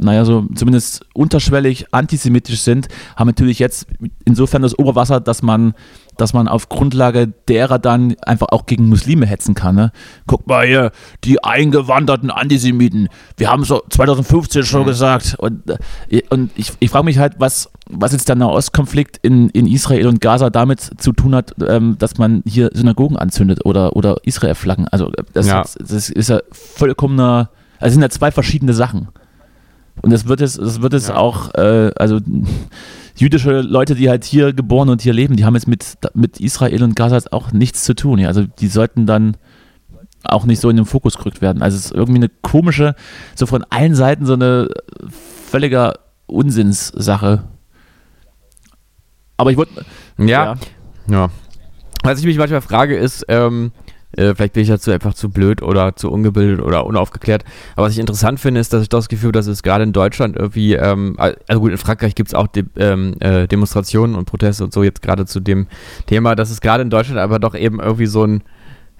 [0.00, 3.88] naja, so zumindest unterschwellig antisemitisch sind, haben natürlich jetzt
[4.24, 5.74] insofern das Oberwasser, dass man,
[6.18, 9.74] dass man auf Grundlage derer dann einfach auch gegen Muslime hetzen kann.
[9.74, 9.92] Ne?
[10.26, 10.90] Guck mal hier,
[11.24, 13.08] die eingewanderten Antisemiten.
[13.36, 15.36] Wir haben so 2015 schon gesagt.
[15.38, 15.62] Und,
[16.10, 20.08] äh, und ich, ich frage mich halt, was, was jetzt der Nahostkonflikt in, in Israel
[20.08, 24.88] und Gaza damit zu tun hat, ähm, dass man hier Synagogen anzündet oder, oder Israel-Flaggen.
[24.88, 25.62] Also das, Ja.
[25.78, 29.08] das ist ja vollkommener, also es sind ja zwei verschiedene Sachen.
[30.02, 31.16] Und das wird es, das wird es Ja.
[31.16, 32.20] auch, äh, also
[33.20, 36.82] jüdische Leute, die halt hier geboren und hier leben, die haben jetzt mit, mit Israel
[36.82, 38.18] und Gaza auch nichts zu tun.
[38.18, 38.28] Ja.
[38.28, 39.36] Also die sollten dann
[40.24, 41.62] auch nicht so in den Fokus gerückt werden.
[41.62, 42.94] Also es ist irgendwie eine komische,
[43.34, 44.68] so von allen Seiten so eine
[45.50, 47.44] völliger Unsinnssache.
[49.36, 49.84] Aber ich wollte.
[50.18, 50.56] ja,
[51.08, 51.30] ja.
[52.02, 53.72] Was ich mich manchmal frage, ist, ähm,
[54.12, 57.44] äh, vielleicht bin ich dazu einfach zu blöd oder zu ungebildet oder unaufgeklärt.
[57.76, 59.92] Aber was ich interessant finde, ist, dass ich das Gefühl habe, dass es gerade in
[59.92, 64.24] Deutschland irgendwie, ähm, also gut, in Frankreich gibt es auch De ähm, äh, Demonstrationen und
[64.24, 65.66] Proteste und so jetzt gerade zu dem
[66.06, 68.42] Thema, dass es gerade in Deutschland aber doch eben irgendwie so ein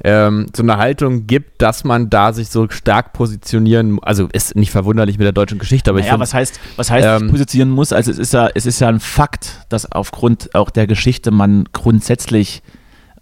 [0.05, 4.71] ähm, so eine Haltung gibt, dass man da sich so stark positionieren, also ist nicht
[4.71, 7.93] verwunderlich mit der deutschen Geschichte, aber ich ja, was heißt, was heißt ähm, positionieren muss?
[7.93, 11.65] Also es ist ja, es ist ja ein Fakt, dass aufgrund auch der Geschichte man
[11.73, 12.63] grundsätzlich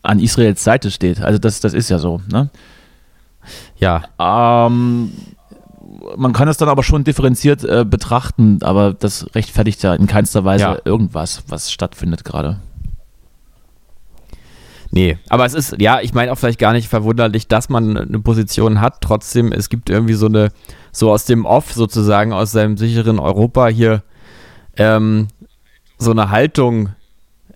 [0.07, 1.21] an Israels Seite steht.
[1.21, 2.21] Also das, das ist ja so.
[2.31, 2.51] Ne?
[3.79, 5.13] ja, Ähm,
[6.17, 10.45] man kann es dann aber schon differenziert äh, betrachten, aber das rechtfertigt ja in keinster
[10.45, 10.79] Weise Ja.
[10.85, 12.59] irgendwas, was stattfindet gerade.
[14.91, 18.21] Nee, aber es ist, ja, ich meine auch vielleicht gar nicht verwunderlich, dass man eine
[18.21, 19.01] Position hat.
[19.01, 20.51] Trotzdem, es gibt irgendwie so eine,
[20.93, 24.03] so aus dem Off sozusagen, aus seinem sicheren Europa hier,
[24.77, 25.29] ähm,
[25.99, 26.91] so eine Haltung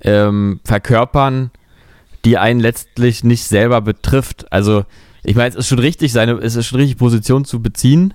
[0.02, 1.50] ähm, verkörpern,
[2.24, 4.52] die einen letztlich nicht selber betrifft.
[4.52, 4.84] Also,
[5.22, 8.14] ich meine, es ist schon richtig, seine, es ist schon richtig, Position zu beziehen.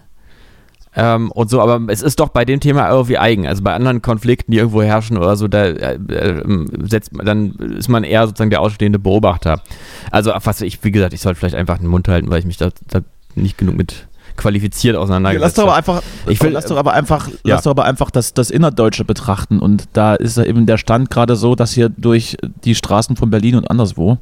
[0.97, 3.47] Ähm, und so, aber es ist doch bei dem Thema irgendwie eigen.
[3.47, 7.51] Also bei anderen Konflikten, die irgendwo herrschen oder so, da äh, äh, setzt man, dann
[7.77, 9.61] ist man eher sozusagen der ausstehende Beobachter.
[10.09, 12.57] Also was ich, wie gesagt, ich sollte vielleicht einfach den Mund halten, weil ich mich
[12.57, 13.01] da, da
[13.35, 15.73] nicht genug mit qualifiziert auseinandergesetzt habe.
[15.73, 17.55] einfach, Ich will- lass doch aber einfach, Ja.
[17.55, 21.09] lass doch aber einfach das, das Innerdeutsche betrachten und da ist ja eben der Stand
[21.09, 24.17] gerade so, dass hier durch die Straßen von Berlin und anderswo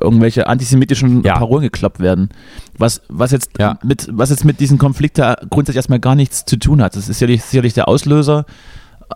[0.00, 1.36] irgendwelche antisemitischen Ja.
[1.38, 2.28] Parolen gekloppt werden.
[2.76, 3.78] Was, was, jetzt Ja.
[3.82, 6.94] mit, was jetzt mit diesem Konflikt da grundsätzlich erstmal gar nichts zu tun hat.
[6.94, 8.44] Das ist sicherlich, sicherlich der Auslöser,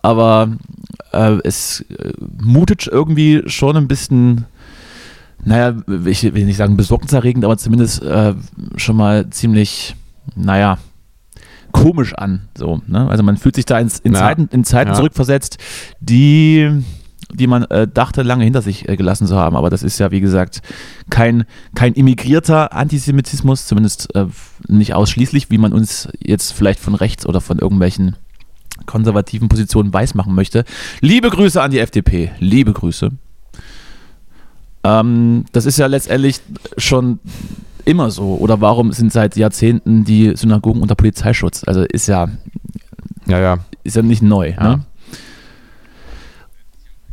[0.03, 0.49] aber
[1.13, 4.47] äh, es äh, mutet irgendwie schon ein bisschen,
[5.45, 5.75] naja,
[6.07, 8.35] ich will nicht sagen besorgniserregend, aber zumindest äh,
[8.77, 9.95] schon mal ziemlich,
[10.37, 10.79] naja,
[11.73, 12.49] komisch an.
[12.57, 13.09] So, ne?
[13.09, 14.21] Also man fühlt sich da ins, in Ja.
[14.21, 14.95] Zeiten, in Zeiten Ja.
[14.97, 15.59] zurückversetzt,
[16.01, 16.71] die,
[17.33, 19.57] die man äh, dachte, lange hinter sich äh, gelassen zu haben.
[19.57, 20.61] Aber das ist ja, wie gesagt,
[21.09, 24.27] kein, kein immigrierter Antisemitismus, zumindest äh,
[24.69, 28.17] nicht ausschließlich, wie man uns jetzt vielleicht von rechts oder von irgendwelchen
[28.87, 30.65] konservativen Positionen weismachen möchte.
[31.01, 32.33] Liebe Grüße an die FDP.
[32.39, 33.11] Liebe Grüße.
[34.85, 36.41] Ähm, das ist ja letztendlich
[36.77, 37.21] schon
[37.85, 38.37] immer so.
[38.37, 41.63] Oder warum sind seit Jahrzehnten die Synagogen unter Polizeischutz?
[41.67, 42.29] Also ist ja,
[43.27, 43.59] Ja, ja.
[43.85, 44.51] ist ja nicht neu.
[44.51, 44.77] Ja.
[44.77, 44.85] Ne?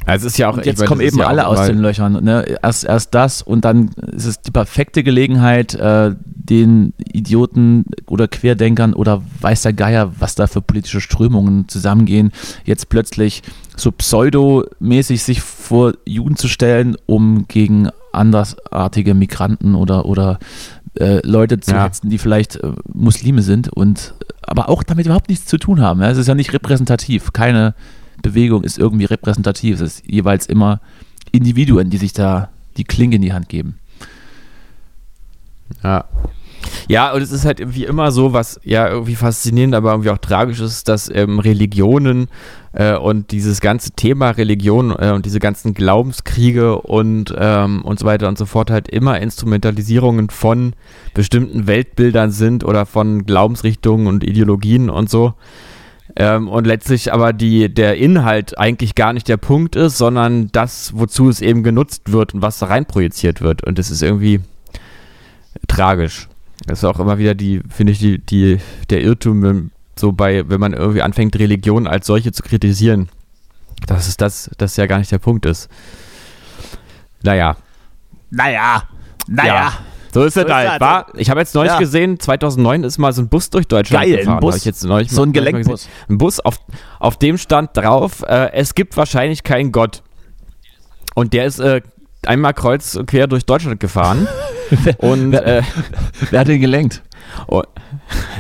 [0.06, 0.58] Also es ist ja auch.
[0.58, 2.24] Und jetzt kommen eben ja alle aus den Löchern.
[2.24, 2.58] Ne?
[2.64, 8.94] Erst, erst das und dann ist es die perfekte Gelegenheit, äh, den Idioten oder Querdenkern
[8.94, 12.32] oder weiß der Geier, was da für politische Strömungen zusammengehen,
[12.66, 13.44] jetzt plötzlich
[13.76, 20.40] so pseudomäßig sich vor Juden zu stellen, um gegen andersartige Migranten oder, oder
[21.00, 21.84] äh, Leute zu Ja.
[21.86, 26.02] hetzen, die vielleicht äh, Muslime sind und aber auch damit überhaupt nichts zu tun haben.
[26.02, 26.10] Ja?
[26.10, 27.34] Es ist ja nicht repräsentativ.
[27.34, 27.76] Keine
[28.22, 29.76] Bewegung ist irgendwie repräsentativ.
[29.76, 30.82] Es ist jeweils immer
[31.32, 33.78] Individuen, die sich da die Klinge in die Hand geben.
[35.84, 36.06] Ja.
[36.90, 40.18] Ja, und es ist halt irgendwie immer so, was ja irgendwie faszinierend, aber irgendwie auch
[40.18, 42.30] tragisch ist, dass ähm, Religionen
[42.74, 48.08] äh, und dieses ganze Thema Religion äh, und diese ganzen Glaubenskriege und, ähm, und so
[48.08, 50.74] weiter und so fort halt immer Instrumentalisierungen von
[51.14, 55.36] bestimmten Weltbildern sind oder von Glaubensrichtungen und Ideologien und so.
[56.16, 60.94] Ähm, und letztlich aber die, der Inhalt eigentlich gar nicht der Punkt ist, sondern das,
[60.96, 63.64] wozu es eben genutzt wird und was da reinprojiziert wird.
[63.64, 64.40] Und das ist irgendwie
[65.68, 66.29] tragisch.
[66.66, 70.48] Das ist auch immer wieder die, finde ich, die, die, der Irrtum, wenn- so bei,
[70.48, 73.10] wenn man irgendwie anfängt, Religion als solche zu kritisieren.
[73.86, 75.70] Dass es das, das ja gar nicht der Punkt ist.
[77.22, 77.58] Naja.
[78.30, 78.84] Naja,
[79.46, 79.74] Ja.
[80.12, 81.06] So ist es ist halt, war.
[81.16, 81.78] Ich habe jetzt neulich Ja.
[81.80, 84.40] gesehen, 2009 ist mal so ein Bus durch Deutschland Geil, ein gefahren.
[84.40, 84.64] Bus.
[84.66, 85.88] Jetzt neulich So ein Gelenkbus.
[86.10, 86.60] Ein Bus, auf,
[87.00, 90.02] auf dem stand drauf, äh, es gibt wahrscheinlich keinen Gott.
[91.14, 91.82] Und der ist äh,
[92.30, 94.28] einmal kreuz und quer durch Deutschland gefahren.
[95.00, 95.64] und äh,
[96.30, 97.02] Wer hat den gelenkt?
[97.48, 97.64] oh,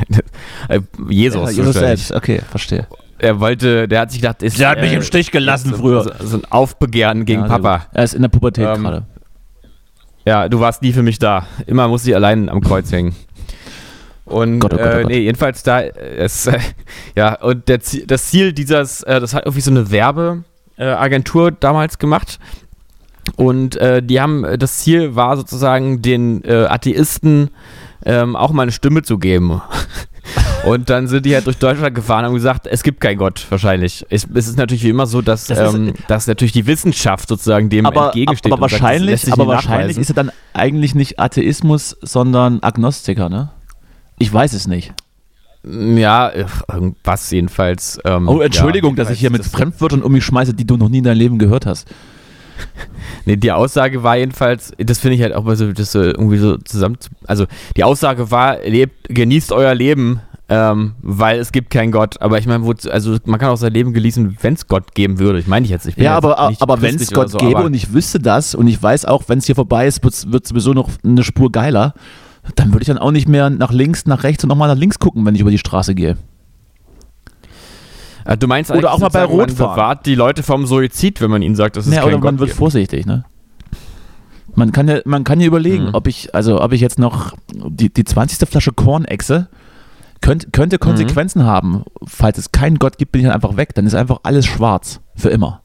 [0.69, 2.13] äh, Jesus, Jesus selbst.
[2.13, 2.87] Okay, verstehe.
[3.17, 6.03] Er wollte, der hat sich gedacht, ist, Der hat mich im Stich gelassen früher.
[6.03, 7.87] So, so ein Aufbegehren gegen Ja, Papa.
[7.91, 9.05] Er ist in der Pubertät Ähm, gerade.
[10.25, 11.45] Ja, du warst nie für mich da.
[11.65, 13.15] Immer muss ich allein am Kreuz hängen.
[14.23, 15.11] Und Gott, oh Gott, oh äh, Gott.
[15.11, 16.59] nee, jedenfalls da äh, es, äh,
[17.15, 20.45] ja und der, das Ziel dieses, äh, das hat irgendwie so eine Werbeagentur
[20.77, 22.39] äh, Agentur damals gemacht
[23.35, 27.49] und äh, die haben das Ziel war sozusagen den äh, Atheisten
[28.05, 29.61] ähm, auch mal eine Stimme zu geben.
[30.65, 33.45] Und dann sind die halt durch Deutschland gefahren und haben gesagt, es gibt keinen Gott,
[33.49, 34.05] wahrscheinlich.
[34.09, 37.69] Es, es ist natürlich wie immer so, dass, Das ähm, dass natürlich die Wissenschaft sozusagen
[37.69, 38.51] dem Aber, entgegensteht.
[38.51, 40.01] aber sagt, wahrscheinlich, sich aber wahrscheinlich nachweisen.
[40.01, 43.49] ist er dann eigentlich nicht Atheismus, sondern Agnostiker, ne?
[44.19, 44.93] Ich weiß es nicht.
[45.63, 47.99] Ja, ach, irgendwas jedenfalls.
[48.05, 50.89] ähm, Oh, Entschuldigung, ja, dass ich hier mit Fremdwörtern um mich schmeiße, die du noch
[50.89, 51.87] nie in deinem Leben gehört hast.
[53.25, 56.37] Nee, die Aussage war jedenfalls, das finde ich halt auch mal so, das so irgendwie
[56.37, 56.97] so zusammen.
[56.99, 57.45] zu- Also,
[57.75, 62.21] die Aussage war, lebt, genießt euer Leben, ähm, weil es gibt keinen Gott.
[62.21, 65.37] Aber ich meine, also man kann auch sein Leben genießen, wenn es Gott geben würde.
[65.39, 65.85] Ich meine ich jetzt.
[65.85, 68.55] Ich bin Ja, aber, nicht aber wenn es Gott so, gäbe und ich wüsste das
[68.55, 71.51] und ich weiß auch, wenn es hier vorbei ist, wird es sowieso noch eine Spur
[71.51, 71.93] geiler,
[72.55, 74.97] dann würde ich dann auch nicht mehr nach links, nach rechts und nochmal nach links
[74.97, 76.17] gucken, wenn ich über die Straße gehe.
[78.29, 81.31] Äh, Du meinst Oder auch mal bei Rot man bewahrt die Leute vom Suizid, wenn
[81.31, 82.57] man ihnen sagt, dass es Ja, keinen oder man Gott wird gibt.
[82.59, 83.25] vorsichtig, ne?
[84.55, 85.93] Man kann ja, man kann ja überlegen, Mhm.
[85.93, 88.47] ob ich, also ob ich jetzt noch die, die 20.
[88.49, 89.47] Flasche Kornechse
[90.21, 90.79] könnt, könnte Mhm.
[90.79, 91.83] Konsequenzen haben.
[92.05, 93.73] Falls es keinen Gott gibt, bin ich dann einfach weg.
[93.75, 94.99] Dann ist einfach alles schwarz.
[95.15, 95.61] Für immer.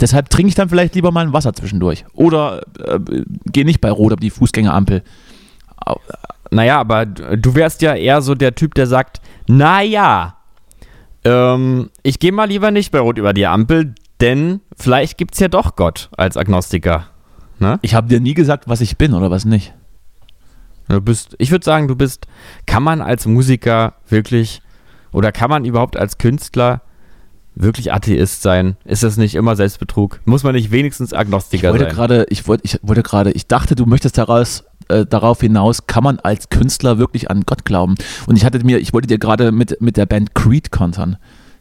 [0.00, 2.04] Deshalb trinke ich dann vielleicht lieber mal ein Wasser zwischendurch.
[2.14, 2.98] Oder äh,
[3.46, 5.02] gehe nicht bei Rot auf die Fußgängerampel.
[5.84, 6.00] Au-
[6.50, 10.36] Naja, aber du du wärst ja eher so der Typ, der sagt, naja,
[11.24, 15.40] ähm, ich gehe mal lieber nicht bei Rot über die Ampel, denn vielleicht gibt es
[15.40, 17.06] ja doch Gott als Agnostiker.
[17.58, 17.78] Ne?
[17.82, 19.74] Ich habe dir nie gesagt, was ich bin oder was nicht.
[20.88, 22.26] Du bist, ich würde sagen, du bist,
[22.66, 24.60] kann man als Musiker wirklich
[25.12, 26.82] oder kann man überhaupt als Künstler
[27.54, 28.76] wirklich Atheist sein?
[28.84, 30.20] Ist das nicht immer Selbstbetrug?
[30.24, 31.94] Muss man nicht wenigstens Ich Agnostiker wollte sein?
[31.94, 36.04] gerade, ich wollte, ich wollte gerade, ich dachte, du möchtest daraus, äh, darauf hinaus, kann
[36.04, 37.94] man als Künstler wirklich an Gott glauben?
[38.26, 41.16] Und ich hatte mir, ich wollte dir gerade mit, mit der Band Creed kontern,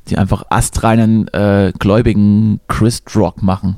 [0.09, 3.77] die einfach astreinen, äh, gläubigen Christ Rock machen.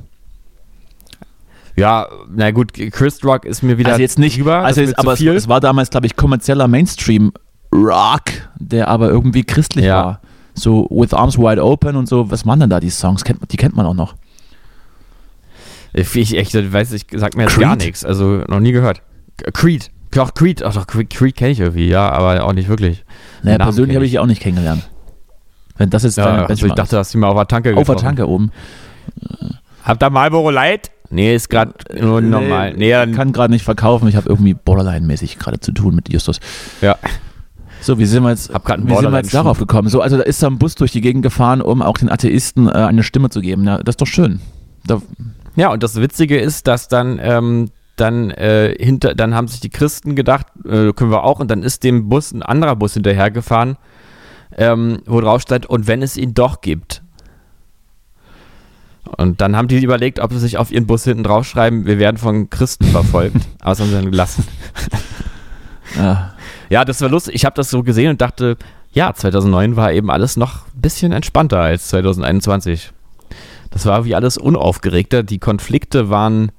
[1.78, 5.12] Ja, na gut, Chris Rock ist mir wieder also jetzt nicht, drüber, also jetzt, aber
[5.14, 7.34] es, es war damals, glaube ich, kommerzieller Mainstream
[7.74, 8.24] Rock,
[8.58, 10.06] der aber irgendwie christlich Ja.
[10.06, 10.22] war.
[10.56, 12.32] So With Arms Wide Open und so.
[12.32, 13.24] Was waren denn da die Songs?
[13.24, 14.16] Kennt, die kennt man auch noch.
[15.94, 17.64] Ich, ich echt, weiß ich, sag mir jetzt Creed?
[17.64, 18.04] gar nichts.
[18.04, 19.02] Also noch nie gehört.
[19.54, 19.92] Creed.
[20.12, 20.64] Doch, Creed.
[20.64, 23.04] Ach doch, Creed, Creed kenne ich irgendwie, ja, aber auch nicht wirklich.
[23.44, 24.90] Naja, Namen persönlich habe ich die auch nicht kennengelernt.
[25.78, 27.78] Wenn das jetzt deine Ja, also ich dachte, dass die mal auf der Tanke ist.
[27.78, 27.98] Auf der.
[27.98, 28.52] Tanke oben.
[29.84, 30.92] Habt ihr Marlboro Light?
[31.10, 32.74] Nee, ist gerade nur normal.
[32.74, 34.08] Nee, ich dann, kann gerade nicht verkaufen.
[34.08, 36.40] Ich habe irgendwie Borderline-mäßig gerade zu tun mit Justus.
[36.82, 36.98] ja.
[37.86, 39.90] So, wie sind wir jetzt, Hab wie sind wir jetzt darauf gekommen?
[39.90, 42.68] So, also da ist da ein Bus durch die Gegend gefahren, um auch den Atheisten
[42.68, 43.64] äh, eine Stimme zu geben.
[43.64, 44.40] Ja, das ist doch schön.
[44.88, 45.04] Da,
[45.56, 49.70] ja, und das Witzige ist, dass dann, ähm, dann, äh, hinter, dann haben sich die
[49.70, 53.78] Christen gedacht, äh, können wir auch, und dann ist dem Bus ein anderer Bus hinterhergefahren,
[54.58, 57.04] ähm, wo drauf stand, und wenn es ihn doch gibt.
[59.16, 62.18] Und dann haben die überlegt, ob sie sich auf ihren Bus hinten draufschreiben, wir werden
[62.18, 63.38] von Christen verfolgt.
[63.60, 64.44] Aber das haben sie dann gelassen.
[65.96, 66.35] ja,
[66.70, 67.36] Ja, das war lustig.
[67.36, 68.58] Ich habe das so gesehen und dachte,
[68.92, 72.92] ja, 2009 war eben alles noch ein bisschen entspannter als 2021.
[73.72, 75.24] Das war wie alles unaufgeregter.
[75.24, 76.52] Die Konflikte waren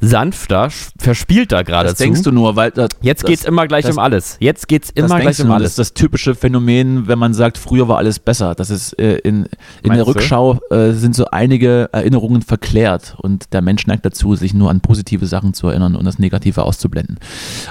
[0.00, 2.02] sanfter, verspielter das geradezu.
[2.04, 4.36] denkst du nur, weil das, Jetzt das, geht's immer gleich das- um alles.
[4.40, 5.62] Jetzt geht's das immer gleich um alles.
[5.64, 8.54] Das ist das typische Phänomen, wenn man sagt, früher war alles besser.
[8.54, 9.48] Das ist äh, in, in
[9.84, 10.06] der Meinst?
[10.06, 14.80] Rückschau äh, sind so einige Erinnerungen verklärt und der Mensch neigt dazu, sich nur an
[14.80, 17.18] positive Sachen zu erinnern und das Negative auszublenden.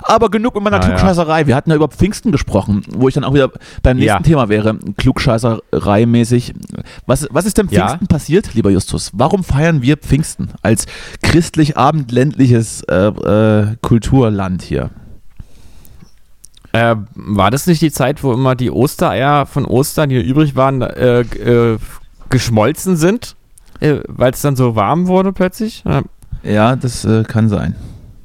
[0.01, 0.87] Aber genug mit meiner Ah, ja.
[0.89, 1.47] Klugscheißerei.
[1.47, 3.49] Wir hatten ja über Pfingsten gesprochen, wo ich dann auch wieder
[3.83, 4.19] beim nächsten Ja.
[4.21, 6.53] Thema wäre, Klugscheißerei-mäßig.
[7.05, 7.87] Was, was ist denn Ja.
[7.87, 9.11] Pfingsten passiert, lieber Justus?
[9.13, 10.85] Warum feiern wir Pfingsten als
[12.17, 14.89] christlich-abendländliches äh, äh, Kulturland hier?
[16.73, 20.81] Äh, war das nicht die Zeit, wo immer die Ostereier von Ostern, die übrig waren,
[20.81, 21.77] äh, äh,
[22.29, 23.35] geschmolzen sind?
[23.79, 25.83] Äh, Weil es dann so warm wurde plötzlich?
[25.85, 26.01] Ja.
[26.43, 27.75] Ja, das kann sein.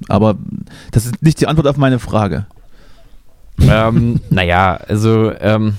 [0.08, 0.36] Aber
[0.92, 2.46] das ist nicht die Antwort auf meine Frage.
[3.58, 5.74] ähm, naja, also ähm,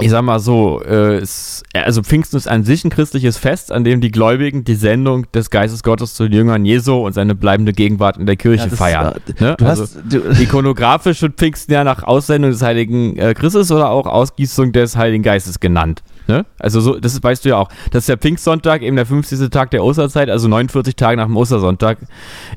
[0.00, 3.84] ich sag mal so, äh, es, also Pfingsten ist an sich ein christliches Fest, an
[3.84, 7.72] dem die Gläubigen die Sendung des Geistes Gottes zu den Jüngern Jesu und seine bleibende
[7.72, 9.14] Gegenwart in der Kirche Ja, feiern.
[9.14, 9.56] äh, ne?
[9.58, 13.90] Du also, hast, du, ikonografisch wird Pfingsten ja nach Aussendung des Heiligen äh, Christus oder
[13.90, 16.02] auch Ausgießung des Heiligen Geistes genannt.
[16.26, 16.46] Ne?
[16.58, 17.68] Also so, das weißt du ja auch.
[17.90, 19.50] Dass der Pfingstsonntag eben der 50.
[19.50, 21.98] Tag der Osterzeit, also 49 Tage nach dem Ostersonntag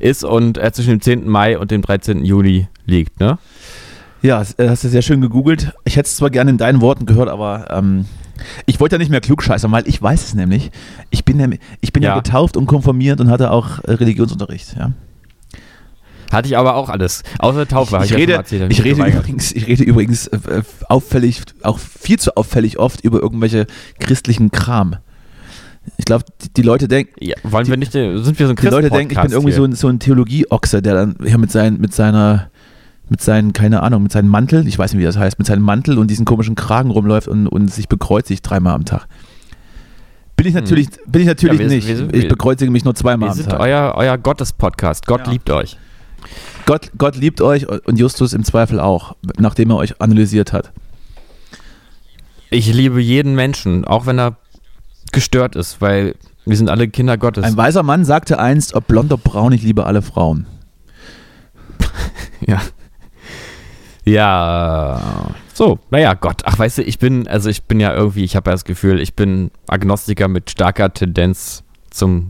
[0.00, 1.28] ist und äh, zwischen dem 10.
[1.28, 2.24] Mai und dem 13.
[2.24, 3.18] Juli liegt.
[3.20, 3.38] Ne?
[4.24, 5.72] Ja, äh, hast du sehr schön gegoogelt.
[5.84, 8.06] Ich hätte es zwar gerne in deinen Worten gehört, aber ähm,
[8.66, 10.70] ich wollte ja nicht mehr klugscheißern, weil ich weiß es nämlich.
[11.10, 12.10] Ich bin, nämlich- ich bin ja.
[12.10, 12.14] Ja.
[12.20, 14.74] getauft und konformiert und hatte auch äh, Religionsunterricht.
[14.78, 14.92] Ja.
[16.32, 17.22] Hatte ich aber auch alles.
[17.38, 18.00] Außer Taufe.
[18.02, 22.18] Ich, schon rede, erzählt, ich, rede übrigens, ich rede übrigens äh, äh, auffällig, auch viel
[22.18, 23.66] zu auffällig oft über irgendwelche
[24.00, 24.96] christlichen Kram.
[25.98, 28.66] Ich glaube, die, die Leute denken, Ja, wollen wir nicht, sind wir so ein Die
[28.68, 31.76] Leute denken, ich bin irgendwie so ein, so ein Theologie-Ochse, der dann ja, mit, sein,
[31.78, 32.50] mit seiner,
[33.08, 35.62] mit seinen, keine Ahnung, mit seinem Mantel, ich weiß nicht, wie das heißt, mit seinem
[35.62, 39.06] Mantel und diesen komischen Kragen rumläuft und, und sich bekreuzigt dreimal am Tag.
[40.36, 41.66] Bin ich natürlich, bin ich natürlich Hm.
[41.66, 41.88] Ja, wir- nicht.
[41.88, 43.60] wir sind- ich wir- bekreuzige mich nur zweimal Wir am sind Tag.
[43.60, 45.06] euer, euer Gottes-Podcast.
[45.06, 45.32] Gott Ja.
[45.32, 45.78] liebt euch.
[46.66, 50.72] Gott, Gott liebt euch und Justus im Zweifel auch, nachdem er euch analysiert hat.
[52.50, 54.36] Ich liebe jeden Menschen, auch wenn er
[55.12, 56.14] gestört ist, weil
[56.46, 57.44] wir sind alle Kinder Gottes.
[57.44, 60.46] Ein weiser Mann sagte einst, ob blond, ob braun, ich liebe alle Frauen.
[62.46, 62.60] Ja.
[64.04, 65.30] Ja.
[65.52, 66.42] So, naja, Gott.
[66.44, 69.00] Ach, weißt du, ich bin, also ich bin ja irgendwie, ich habe ja das Gefühl,
[69.00, 72.28] ich bin Agnostiker mit starker Tendenz zum,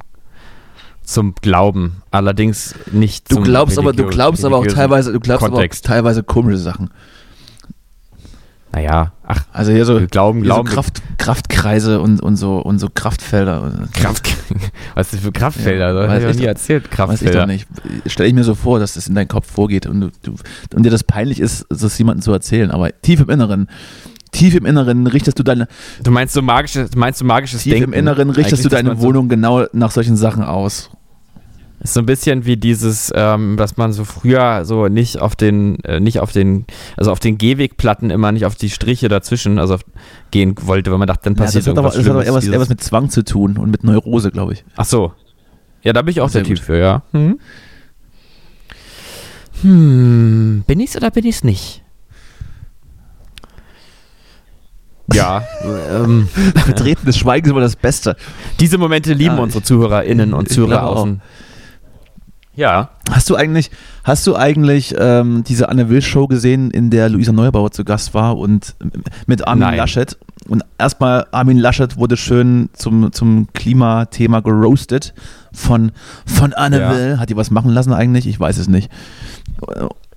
[1.02, 2.02] zum Glauben.
[2.10, 5.66] Allerdings nicht Du zum glaubst aber, du glaubst aber auch teilweise, du glaubst aber auch
[5.82, 6.90] teilweise komische Sachen.
[8.74, 10.68] Naja, ach, Also hier so, Glauben, hier so Glauben.
[10.68, 13.86] Kraft, Kraftkreise und, und so und so Kraftfelder.
[13.92, 14.28] Kraft,
[14.96, 15.88] was ist das für Kraftfelder?
[15.88, 17.40] Ja, das weiß habe ich noch nie doch- erzählt, Weiß ich Kraftfelder.
[17.42, 17.68] doch nicht.
[18.06, 20.34] Stelle ich mir so vor, dass das in deinen Kopf vorgeht und, du, du,
[20.74, 22.70] und dir das peinlich ist, das jemandem zu erzählen.
[22.72, 23.68] Aber tief im Inneren,
[24.32, 25.68] tief im Inneren richtest du deine,
[26.02, 27.92] Du meinst so magisches, meinst du magisches tief Denken?
[27.92, 30.90] im Inneren richtest du Eigentlich, dass deine man so- Wohnung genau nach solchen Sachen aus.
[31.84, 35.78] Ist so ein bisschen wie dieses, ähm, dass man so früher so nicht auf den,
[35.84, 36.64] äh, nicht auf den,
[36.96, 39.76] also auf den Gehwegplatten immer nicht auf die Striche dazwischen, also
[40.30, 42.52] gehen wollte, weil man dachte, dann Ja, das passiert hat aber, irgendwas das hat aber
[42.54, 44.64] eher, was, mit Zwang zu tun und mit Neurose, glaube ich.
[44.76, 45.12] Ach so.
[45.82, 46.64] Ja, da bin ich auch Sehr der Typ gut.
[46.64, 47.02] für, ja.
[47.12, 47.38] Hm?
[49.60, 51.82] Hm, bin ich's oder bin ich's nicht?
[55.12, 55.44] Ja,
[55.90, 56.28] ähm,
[56.66, 58.16] Betretenes Schweigen ist immer das Beste.
[58.58, 60.96] diese Momente lieben Ja, unsere ZuhörerInnen und ich glaube Zuhörer auch.
[61.02, 61.20] außen.
[62.56, 62.90] Ja.
[63.10, 63.70] Hast du eigentlich,
[64.04, 68.14] hast du eigentlich ähm, diese Anne Will Show gesehen, in der Luisa Neubauer zu Gast
[68.14, 68.74] war und
[69.26, 69.76] mit Armin Nein.
[69.76, 70.16] Laschet?
[70.46, 75.14] und erstmal Armin Laschet wurde schön zum, zum Klimathema geroastet
[75.54, 75.90] von,
[76.26, 76.90] von Anne Ja.
[76.94, 77.18] Will.
[77.18, 78.26] Hat die was machen lassen eigentlich?
[78.26, 78.90] Ich weiß es nicht.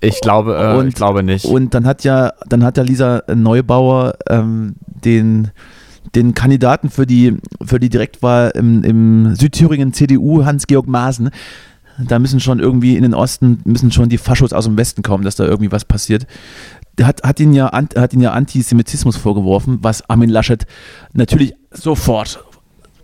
[0.00, 1.44] Ich glaube, äh, Und- ich glaube nicht.
[1.46, 5.50] Und dann hat ja, dann hat ja Lisa Neubauer ähm, den,
[6.14, 11.30] den Kandidaten für die, für die Direktwahl im, im Südthüringen CDU, Hans-Georg Maaßen,
[11.98, 15.24] da müssen schon irgendwie in den Osten, müssen schon die Faschos aus dem Westen kommen,
[15.24, 16.26] dass da irgendwie was passiert.
[17.00, 20.66] Hat, hat, ihn ja, hat ihn ja Antisemitismus vorgeworfen, was Armin Laschet
[21.12, 22.42] natürlich sofort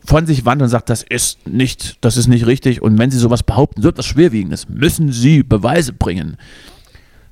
[0.04, 3.18] von sich wandt und sagt, das ist nicht, das ist nicht richtig und wenn Sie
[3.18, 6.36] sowas behaupten, wird das schwerwiegendes, müssen Sie Beweise bringen.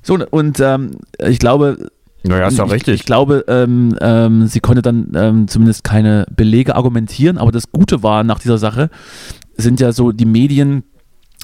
[0.01, 1.89] So, und ähm, ich glaube,
[2.23, 2.95] naja, ist ich, richtig.
[2.95, 8.01] Ich glaube, ähm, ähm, sie konnte dann ähm, zumindest keine Belege argumentieren, aber das Gute
[8.01, 8.89] war nach dieser Sache,
[9.55, 10.83] sind ja so die Medien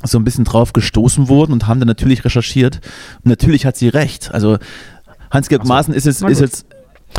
[0.03, 2.79] so ein bisschen drauf gestoßen worden und haben dann natürlich recherchiert.
[3.23, 4.31] Und natürlich hat sie recht.
[4.33, 4.57] Also
[5.31, 5.67] Hans-Georg so.
[5.67, 6.65] Maaßen ist jetzt, ist jetzt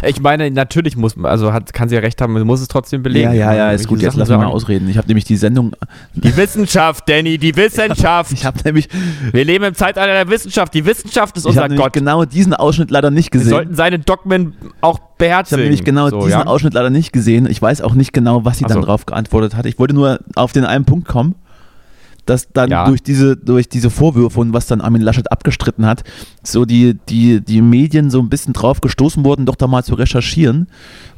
[0.03, 2.69] Ich meine, natürlich muss man, also hat, kann sie ja recht haben, man muss es
[2.69, 3.29] trotzdem belegen.
[3.33, 4.53] ja, ja, ja, ist gut, jetzt lass mich mal sagen.
[4.55, 4.89] ausreden.
[4.89, 5.73] Ich habe nämlich die Sendung,
[6.15, 8.33] Die Wissenschaft, Danny, die Wissenschaft.
[8.33, 8.89] ich habe nämlich,
[9.33, 10.73] Wir leben im Zeitalter der Wissenschaft.
[10.75, 11.93] Die Wissenschaft ist ich unser hab Gott.
[11.93, 13.51] genau diesen Ausschnitt leider nicht Wir gesehen.
[13.51, 15.59] sollten seine Dogmen auch Ich beherzigen.
[15.59, 16.47] habe nämlich genau so, diesen ja?
[16.47, 17.47] Ausschnitt leider nicht gesehen.
[17.47, 18.87] Ich weiß auch nicht genau, was sie Ach dann so.
[18.87, 19.67] drauf geantwortet hat.
[19.67, 21.35] Ich wollte nur auf den einen Punkt kommen,
[22.31, 22.87] dass dann Ja.
[22.87, 26.05] durch, diese, durch diese Vorwürfe und was dann Armin Laschet abgestritten hat,
[26.43, 29.95] so die, die, die Medien so ein bisschen drauf gestoßen wurden, doch da mal zu
[29.97, 30.69] recherchieren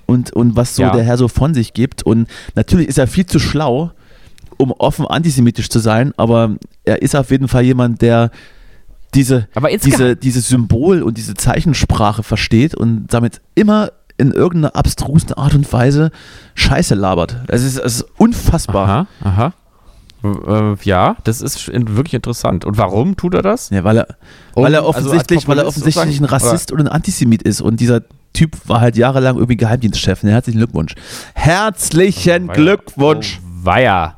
[0.06, 0.90] und, und was so Ja.
[0.90, 2.02] der Herr so von sich gibt.
[2.02, 3.92] Und natürlich ist er viel zu schlau,
[4.56, 8.30] um offen antisemitisch zu sein, aber er ist auf jeden Fall jemand, der
[9.14, 9.48] diese,
[9.84, 15.70] diese, dieses Symbol und diese Zeichensprache versteht und damit immer in irgendeiner abstrusen Art und
[15.72, 16.10] Weise
[16.54, 17.36] Scheiße labert.
[17.48, 18.88] Das ist, das ist unfassbar.
[18.88, 19.52] Aha, aha.
[20.24, 22.64] Äh, ja, das ist wirklich interessant.
[22.64, 23.70] Und warum tut er das?
[23.70, 24.06] Ja, weil er,
[24.54, 26.24] Um- weil er also als offensichtlich, weil er offensichtlich ein?
[26.24, 30.22] Rassist und ein Antisemit ist und dieser Typ war halt jahrelang irgendwie Geheimdienstchef.
[30.22, 30.94] Herzlichen Glückwunsch.
[31.34, 32.54] Herzlichen Weia.
[32.54, 33.40] Glückwunsch.
[33.42, 34.16] Oh, weia.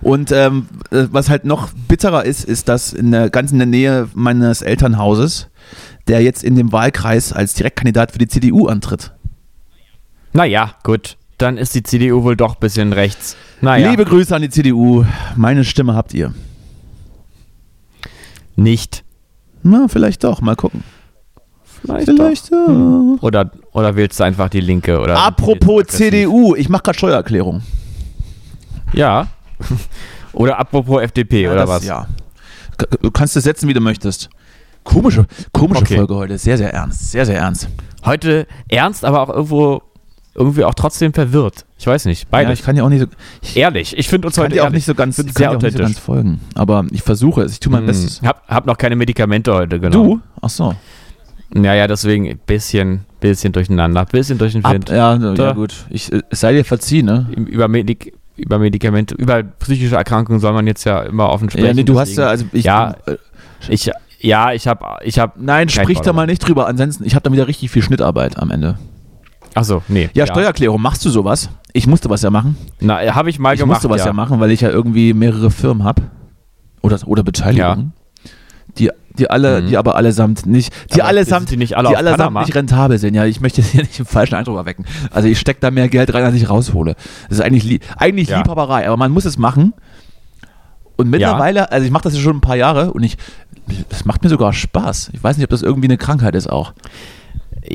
[0.00, 3.66] Und ähm, äh, was halt noch bitterer ist, ist, dass in der, ganz in der
[3.66, 5.48] Nähe meines Elternhauses,
[6.06, 9.12] der jetzt in dem Wahlkreis als Direktkandidat für die CDU antritt.
[10.32, 11.17] Naja, gut.
[11.38, 13.36] Dann ist die CDU wohl doch ein bisschen rechts.
[13.60, 15.04] Naja, Liebe Grüße an die CDU.
[15.36, 16.34] Meine Stimme habt ihr.
[18.56, 19.04] nicht.
[19.62, 20.40] Na, vielleicht doch.
[20.40, 20.82] Mal gucken.
[21.64, 22.06] Vielleicht.
[22.06, 22.68] Vielleicht doch.
[22.68, 23.16] ja.
[23.20, 24.98] Oder, oder wählst du einfach die Linke?
[25.00, 25.86] Oder Apropos?
[25.86, 27.62] CDU, ich mache gerade Steuererklärung.
[28.92, 29.28] Ja.
[30.32, 31.84] oder apropos FDP, oder das- was?
[31.84, 32.06] Ja.
[33.02, 34.30] Du kannst es setzen, wie du möchtest.
[34.84, 35.96] Komische, komische Okay.
[35.96, 36.38] Folge heute.
[36.38, 37.10] Sehr, sehr ernst.
[37.10, 37.68] Sehr, sehr ernst.
[38.04, 39.82] Heute ernst, aber auch irgendwo
[40.38, 41.64] irgendwie auch trotzdem verwirrt.
[41.78, 42.22] Ich weiß nicht.
[42.22, 42.52] Ja, Beide.
[42.52, 43.06] ich kann ja auch nicht so,
[43.42, 43.96] ich ehrlich.
[43.98, 45.66] Ich finde uns kann heute auch nicht so ganz, kann sehr dir auch nicht so
[45.78, 45.86] authentisch.
[45.96, 46.40] ganz folgen.
[46.54, 47.52] Aber ich versuche es.
[47.52, 48.20] Ich tue mein Bestes.
[48.20, 48.28] Hm.
[48.28, 50.08] Hab, hab noch keine Medikamente heute genommen.
[50.10, 50.20] Du?
[50.40, 50.74] Ach so.
[51.54, 54.04] Ja, ja, deswegen ein bisschen, bisschen durcheinander.
[54.04, 54.90] Bisschen durch den Ab, Wind.
[54.90, 55.52] ja, ja, Da.
[55.52, 55.74] gut.
[55.90, 57.26] Ich, äh, es sei dir verziehen, ne?
[57.34, 61.66] Über, Medik über Medikamente, über psychische Erkrankungen soll man jetzt ja immer offen sprechen.
[61.66, 63.16] Ja, nee, du hast deswegen- ja, also ich, Ja, äh,
[63.68, 65.32] Ich, ja, ich habe, ich habe.
[65.42, 66.14] nein, sprich da Follower.
[66.16, 66.66] mal nicht drüber.
[66.68, 68.78] Ansonsten, ich habe dann wieder richtig viel Schnittarbeit am Ende.
[69.54, 70.10] Achso, nee.
[70.14, 71.50] Ja, Steuererklärung, machst du sowas?
[71.72, 72.56] Ich musste was ja machen.
[72.80, 73.82] Na, habe ich mal ich gemacht.
[73.82, 74.12] musste was ja.
[74.12, 76.02] machen, weil ich ja irgendwie mehrere Firmen habe.
[76.82, 77.92] Oder, oder Beteiligungen.
[78.78, 79.66] Die, die alle, Mhm.
[79.68, 82.40] die aber allesamt nicht, die Aber allesamt, die nicht alle die allesamt Panama?
[82.42, 83.14] nicht rentabel sind.
[83.14, 84.84] Ja, ich möchte hier nicht den falschen Eindruck erwecken.
[85.10, 86.94] Also ich stecke da mehr Geld rein, als ich raushole.
[87.28, 88.38] Das ist eigentlich, eigentlich Ja.
[88.38, 89.74] Liebhaberei, aber man muss es machen.
[90.96, 93.16] Und mittlerweile, also ich mache das ja schon ein paar Jahre und ich,
[93.88, 95.10] das macht mir sogar Spaß.
[95.12, 96.72] Ich weiß nicht, ob das irgendwie eine Krankheit ist auch.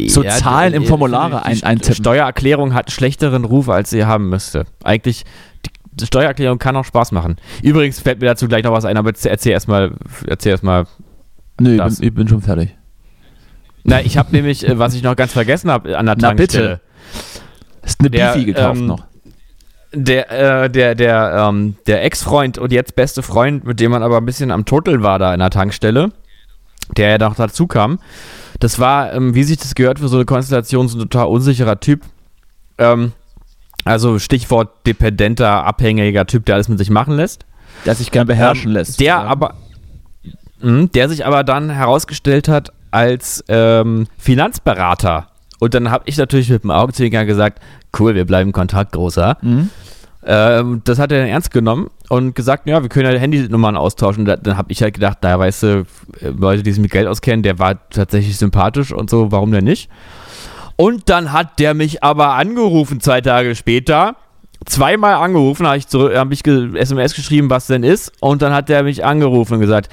[0.07, 1.95] So Zahlen im Formulare ein- die eintippen.
[1.95, 4.65] Steuererklärung hat einen schlechteren Ruf, als sie haben müsste.
[4.83, 5.23] Eigentlich,
[5.91, 7.37] die Steuererklärung kann auch Spaß machen.
[7.61, 9.91] Übrigens fällt mir dazu gleich noch was ein, aber erzähl erstmal,
[10.27, 10.85] erzähl erstmal.
[11.59, 12.75] Nö, ich bin, ich bin schon fertig.
[13.83, 16.79] Na, ich habe nämlich, äh, was ich noch ganz vergessen habe an der Na, Tankstelle.
[17.83, 19.03] Hast eine Der, Beefy gekauft ähm, noch.
[19.93, 24.17] Der, äh, der, der, ähm, der Ex-Freund und jetzt beste Freund, mit dem man aber
[24.17, 26.11] ein bisschen am Turteln war da in der Tankstelle,
[26.97, 27.99] der ja noch dazu kam,
[28.59, 31.79] das war, ähm, wie sich das gehört für so eine Konstellation, so ein total unsicherer
[31.79, 32.01] Typ.
[32.77, 33.11] Ähm,
[33.85, 37.45] also Stichwort dependenter, abhängiger Typ, der alles mit sich machen lässt.
[37.85, 38.99] Der sich gern beherrschen Ähm, lässt.
[38.99, 39.23] Der Ja.
[39.23, 39.55] aber,
[40.61, 45.27] mh, der sich aber dann herausgestellt hat als ähm, Finanzberater.
[45.59, 47.59] Und dann habe ich natürlich mit dem Augenzwinkern gesagt,
[47.99, 49.37] cool, wir bleiben Kontakt, großer.
[49.41, 49.69] Mhm.
[50.25, 54.25] Ähm, das hat er dann ernst genommen und gesagt, ja, wir können ja Handynummern austauschen.
[54.25, 55.85] Da, dann habe ich halt gedacht, da weißt du,
[56.21, 59.65] äh, Leute, die sich mit Geld auskennen, der war tatsächlich sympathisch und so, warum denn
[59.65, 59.89] nicht?
[60.75, 64.15] Und dann hat der mich aber angerufen zwei Tage später
[64.65, 68.11] zweimal angerufen, habe ich, zurück, hab ich ge SMS geschrieben, was denn ist.
[68.19, 69.89] Und dann hat er mich angerufen und gesagt,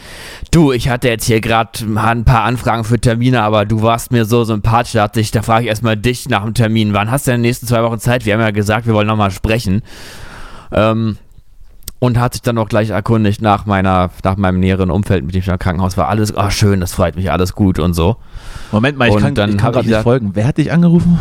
[0.51, 4.25] du, ich hatte jetzt hier gerade ein paar Anfragen für Termine, aber du warst mir
[4.25, 6.93] so sympathisch, da, ich, da frage ich erstmal dich nach dem Termin.
[6.93, 8.27] Wann hast du denn in den nächsten zwei Wochen Zeit?
[8.27, 9.83] Wir haben ja gesagt, wir wollen nochmal sprechen.
[10.73, 11.17] Ähm,
[12.01, 15.41] und hat sich dann auch gleich erkundigt nach meiner, nach meinem näheren Umfeld, mit dem
[15.41, 16.09] ich im Krankenhaus war.
[16.09, 18.17] Alles, oh schön, das freut mich, alles gut und so.
[18.73, 20.31] Moment mal, ich Und kann, dann ich kann gerade ich nicht folgen.
[20.35, 21.19] Wer hat dich angerufen?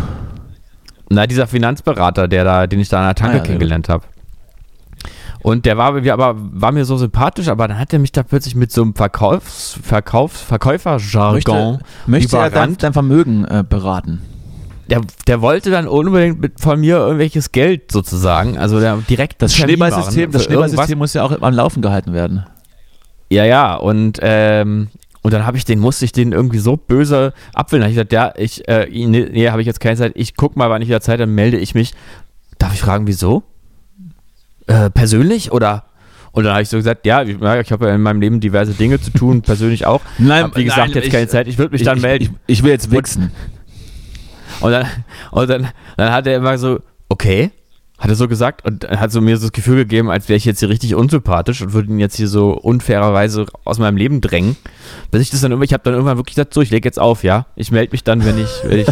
[1.10, 4.06] Na, dieser Finanzberater, der da, den ich da an der Tanke Ah ja, kennengelernt habe.
[5.42, 8.24] Und der war, mir aber, war mir so sympathisch, aber dann hat er mich da
[8.24, 14.22] plötzlich mit so einem Verkaufs, Verkaufs, Verkäuferjargon Möchte, möchte er dein, dein Vermögen äh, beraten?
[14.90, 19.56] Der, der wollte dann unbedingt mit, von mir irgendwelches Geld sozusagen, also der direkt Das
[19.56, 20.46] Schneeballsystem, das.
[20.46, 22.46] Schneeballsystem muss ja auch am Laufen gehalten werden.
[23.30, 24.90] Ja, ja, und, ähm,
[25.30, 27.82] und dann habe ich den, musste ich den irgendwie so böse abwählen.
[27.82, 30.14] Da habe ich gesagt, ja, ich, äh, nee, nee habe ich jetzt keine Zeit.
[30.16, 31.94] Ich guck mal, wann ich wieder Zeit habe, dann melde ich mich.
[32.58, 33.44] Darf ich fragen, wieso?
[34.66, 35.84] Äh, persönlich oder?
[36.32, 38.74] Und dann habe ich so gesagt, ja, ich, ich habe ja in meinem Leben diverse
[38.74, 40.02] Dinge zu tun, persönlich auch.
[40.18, 41.48] Nein, Hab, wie gesagt, nein, jetzt ich- keine Zeit.
[41.48, 42.40] Ich würde mich dann ich, melden.
[42.48, 43.32] Ich, will jetzt wichsen.
[44.62, 44.88] Und dann,
[45.30, 47.52] und dann, dann hat er immer so, okay,
[48.00, 50.46] hat er so gesagt und hat so mir so das Gefühl gegeben, als wäre ich
[50.46, 54.56] jetzt hier richtig unsympathisch und würde ihn jetzt hier so unfairerweise aus meinem Leben drängen.
[55.12, 57.00] Bis ich das dann irgendwie, ich habe dann irgendwann wirklich gesagt, so, ich lege jetzt
[57.00, 57.46] auf, ja.
[57.56, 58.88] Ich melde mich dann, wenn ich, wenn ich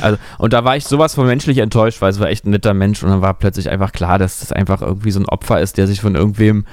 [0.00, 2.74] also, und da war ich sowas von menschlich enttäuscht, weil es war echt ein netter
[2.74, 5.78] Mensch und dann war plötzlich einfach klar, dass das einfach irgendwie so ein Opfer ist,
[5.78, 6.64] der sich von irgendwem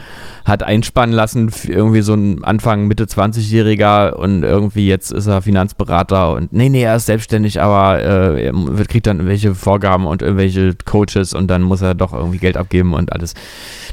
[0.46, 6.34] hat einspannen lassen, irgendwie so ein Anfang, Mitte 20-Jähriger und irgendwie jetzt ist er Finanzberater
[6.34, 10.76] und nee, nee, er ist selbstständig, aber äh, er kriegt dann irgendwelche Vorgaben und irgendwelche
[10.86, 13.34] Coaches und dann muss er doch irgendwie Geld abgeben und alles.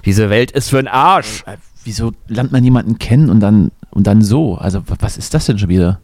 [0.05, 1.45] Diese Welt ist für den Arsch.
[1.47, 4.57] Äh, Wieso lernt man jemanden kennen und dann, und dann so?
[4.57, 5.99] Also, wa- was ist das denn schon wieder?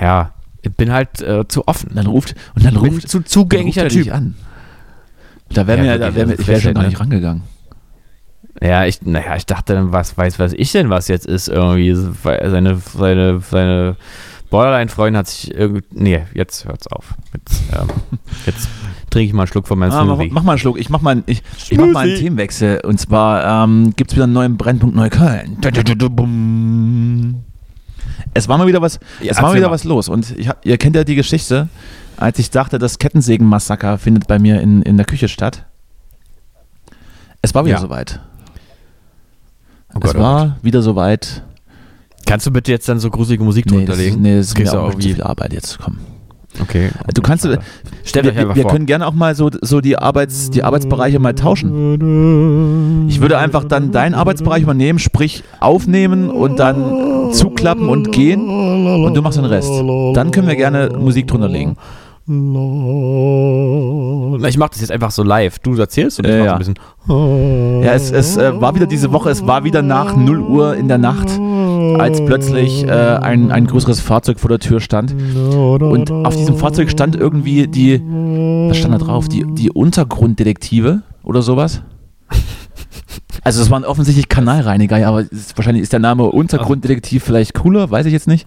[0.00, 0.32] Ja,
[0.76, 1.90] bin halt äh, zu offen.
[1.94, 4.14] Dann ruft, und dann Ich bin ruft, zu ruft zugänglicher er dich Typ.
[4.14, 4.34] an.
[5.50, 7.42] Da wäre Ja, mir, da wär mir, ich wäre schon gar nicht rangegangen.
[8.60, 11.94] Ja, ich, naja, ich dachte dann, was weiß, was ich denn, was jetzt ist irgendwie.
[11.94, 13.96] Seine, seine, seine
[14.50, 15.82] Borderline-Freundin hat sich irgendwie.
[15.92, 17.14] Nee, jetzt hört's auf.
[17.34, 17.88] Jetzt, ähm,
[18.46, 18.68] jetzt
[19.10, 20.78] trinke ich mal einen Schluck von meinem Ah, mach, mach mal einen Schluck.
[20.78, 22.16] Ich mach mal, einen- ich, ich mach mal einen.
[22.18, 22.80] Themenwechsel.
[22.84, 25.58] Und zwar ähm, gibt es wieder einen neuen Brennpunkt Neukölln.
[28.34, 29.74] Es war mal wieder was, Ja, es war mal wieder mal.
[29.74, 30.08] was los.
[30.08, 31.68] Und ich, ihr kennt ja die Geschichte,
[32.16, 35.66] als ich dachte, das Kettensägen-Massaker findet bei mir in, in der Küche statt.
[37.42, 37.80] Es war wieder Ja.
[37.80, 38.20] soweit.
[39.94, 41.42] Oh es Gott, oh war wieder soweit.
[42.26, 44.22] Kannst du bitte jetzt dann so gruselige Musik Nee, drunter das, ist- legen?
[44.22, 45.78] nee, das ist kriegst mir auch auch viel Arbeit jetzt.
[45.78, 45.98] Komm.
[46.60, 46.90] Okay.
[47.14, 47.46] Du kannst,
[48.04, 48.72] Stellt wir, euch einfach wir vor.
[48.72, 53.06] können gerne auch mal so, so die, Arbeits, die Arbeitsbereiche mal tauschen.
[53.08, 59.14] Ich würde einfach dann deinen Arbeitsbereich übernehmen, sprich aufnehmen und dann zuklappen und gehen und
[59.14, 59.70] du machst den Rest.
[60.14, 61.76] Dann können wir gerne Musik drunter legen.
[62.30, 62.60] Na,
[64.48, 65.58] Ich mach das jetzt einfach so live.
[65.60, 66.52] Du erzählst und ich mach ja.
[66.52, 66.74] ein bisschen.
[67.08, 70.88] Ja, es, es äh, war wieder diese Woche, es war wieder nach 0 Uhr in
[70.88, 71.30] der Nacht,
[71.98, 75.14] als plötzlich äh, ein, ein größeres Fahrzeug vor der Tür stand.
[75.14, 78.02] Und auf diesem Fahrzeug stand irgendwie die,
[78.68, 79.28] was stand da drauf?
[79.28, 81.80] Die, die Untergrunddetektive oder sowas?
[83.42, 87.90] Also es waren offensichtlich Kanalreiniger, ja, aber ist, wahrscheinlich ist der Name Untergrunddetektiv vielleicht cooler,
[87.90, 88.46] weiß ich jetzt nicht.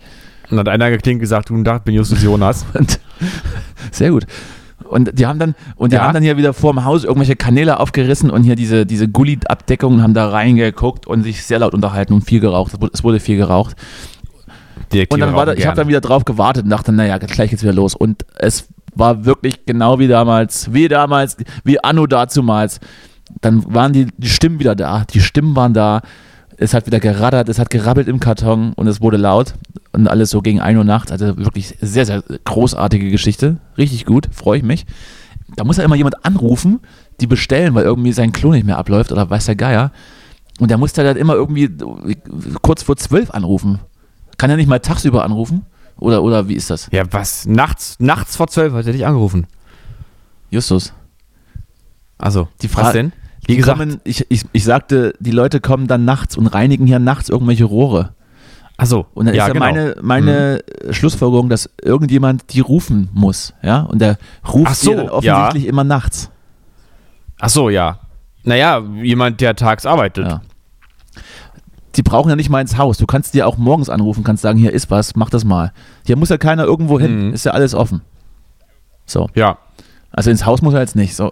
[0.51, 2.65] Und dann hat einer geklingt gesagt, guten Tag, bin Justus Jonas.
[2.77, 2.99] Und,
[3.91, 4.25] sehr gut.
[4.89, 6.03] Und die haben dann, und die Ja.
[6.03, 10.03] haben dann hier wieder vor dem Haus irgendwelche Kanäle aufgerissen und hier diese, diese Gully-Abdeckungen
[10.03, 12.73] haben da reingeguckt und sich sehr laut unterhalten und viel geraucht.
[12.93, 13.75] Es wurde, viel geraucht.
[14.91, 17.49] Detektive Und dann war da, ich habe dann wieder drauf gewartet und dachte, naja, gleich
[17.51, 17.95] geht's wieder los.
[17.95, 22.81] Und es war wirklich genau wie damals, wie damals, wie Anno dazumals.
[23.39, 26.01] Dann waren die, die Stimmen wieder da, die Stimmen waren da.
[26.63, 29.55] Es hat wieder geraddert, es hat gerabbelt im Karton und es wurde laut
[29.93, 31.11] und alles so gegen 1 Uhr nachts.
[31.11, 33.57] Also wirklich sehr, sehr großartige Geschichte.
[33.79, 34.85] Richtig gut, freue ich mich.
[35.55, 36.79] Da muss ja immer jemand anrufen,
[37.19, 39.91] die bestellen, weil irgendwie sein Klo nicht mehr abläuft oder weiß der Geier.
[40.59, 41.67] Und der muss da dann immer irgendwie
[42.61, 43.79] kurz vor zwölf anrufen.
[44.37, 45.65] Kann er nicht mal tagsüber anrufen?
[45.97, 46.89] Oder, oder wie ist das?
[46.91, 47.47] Ja, was?
[47.47, 49.47] Nachts, nachts vor zwölf hat er dich angerufen.
[50.51, 50.93] Justus.
[52.19, 53.13] Also, Die was Frage- denn?
[53.45, 56.99] Wie gesagt, kommen, ich, ich, ich sagte, die Leute kommen dann nachts und reinigen hier
[56.99, 58.13] nachts irgendwelche Rohre.
[58.77, 59.07] achso.
[59.13, 59.65] Und dann ja, ist ja genau.
[59.65, 63.53] meine, meine Schlussfolgerung, dass irgendjemand die rufen muss.
[63.63, 63.81] Ja?
[63.81, 64.17] Und der
[64.47, 66.29] ruft Ach so, sie dann offensichtlich immer nachts.
[67.39, 67.99] Achso, ja.
[68.43, 70.27] Naja, jemand, der tags arbeitet.
[70.27, 70.41] Ja.
[71.95, 72.97] Die brauchen ja nicht mal ins Haus.
[72.97, 75.73] Du kannst dir auch morgens anrufen, kannst sagen, hier ist was, mach das mal.
[76.05, 77.27] Hier muss ja keiner irgendwo hin.
[77.27, 77.33] Mhm.
[77.33, 78.01] Ist ja alles offen.
[79.05, 79.29] So.
[79.35, 79.57] Ja.
[80.13, 81.15] Also ins Haus muss er jetzt nicht.
[81.15, 81.31] So,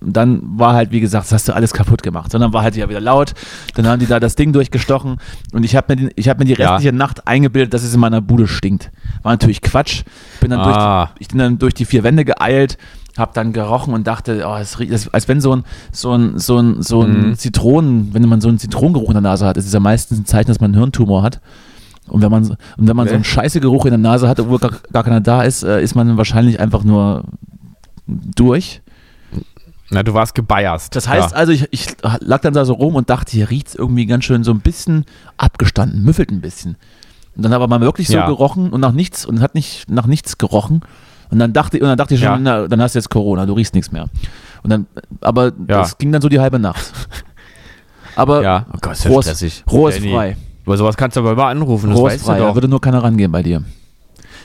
[0.00, 2.32] dann war halt, wie gesagt, das hast du alles kaputt gemacht.
[2.32, 3.34] Sondern war halt ja wieder laut.
[3.74, 5.18] Dann haben die da das Ding durchgestochen.
[5.52, 6.70] Und ich habe mir, den- ich hab mir die Ja.
[6.74, 8.90] restliche Nacht eingebildet, dass es in meiner Bude stinkt.
[9.22, 10.04] War natürlich Quatsch.
[10.40, 11.06] Bin dann, Ah.
[11.06, 12.78] durch, ich bin dann durch die vier Wände geeilt,
[13.18, 16.38] hab dann gerochen und dachte, oh, es riecht, das, als wenn so ein, so ein,
[16.38, 17.34] so ein, so ein Mhm.
[17.36, 20.24] Zitronen, wenn man so einen Zitronengeruch in der Nase hat, ist es ja meistens ein
[20.24, 21.40] Zeichen, dass man einen Hirntumor hat.
[22.06, 24.58] Und wenn man, so- und wenn man so einen Scheißegeruch in der Nase hat, obwohl
[24.58, 27.24] gar, gar keiner da ist, äh, ist man wahrscheinlich einfach nur
[28.08, 28.82] durch.
[29.90, 30.94] Na, du warst gebeierst.
[30.96, 31.36] Das heißt ja.
[31.36, 31.86] also, ich, ich
[32.20, 34.60] lag dann da so rum und dachte, hier riecht es irgendwie ganz schön so ein
[34.60, 35.04] bisschen
[35.38, 36.76] abgestanden, müffelt ein bisschen.
[37.36, 38.26] Und dann aber mal wirklich so Ja.
[38.26, 40.80] gerochen und nach nichts und hat nicht nach nichts gerochen.
[41.30, 42.38] Und dann dachte, und dann dachte ich schon, Ja.
[42.38, 44.08] na, dann hast du jetzt Corona, du riechst nichts mehr.
[44.62, 44.86] Und dann,
[45.20, 46.92] aber das ging dann so die halbe Nacht.
[48.16, 49.64] Aber ja, oh Gott, ist ja Rohr ist-.
[49.70, 50.36] Rohr ist frei.
[50.66, 52.54] Aber sowas kannst du aber immer anrufen, das Rohr ist weißt frei, du da doch.
[52.56, 53.62] würde nur keiner rangehen bei dir.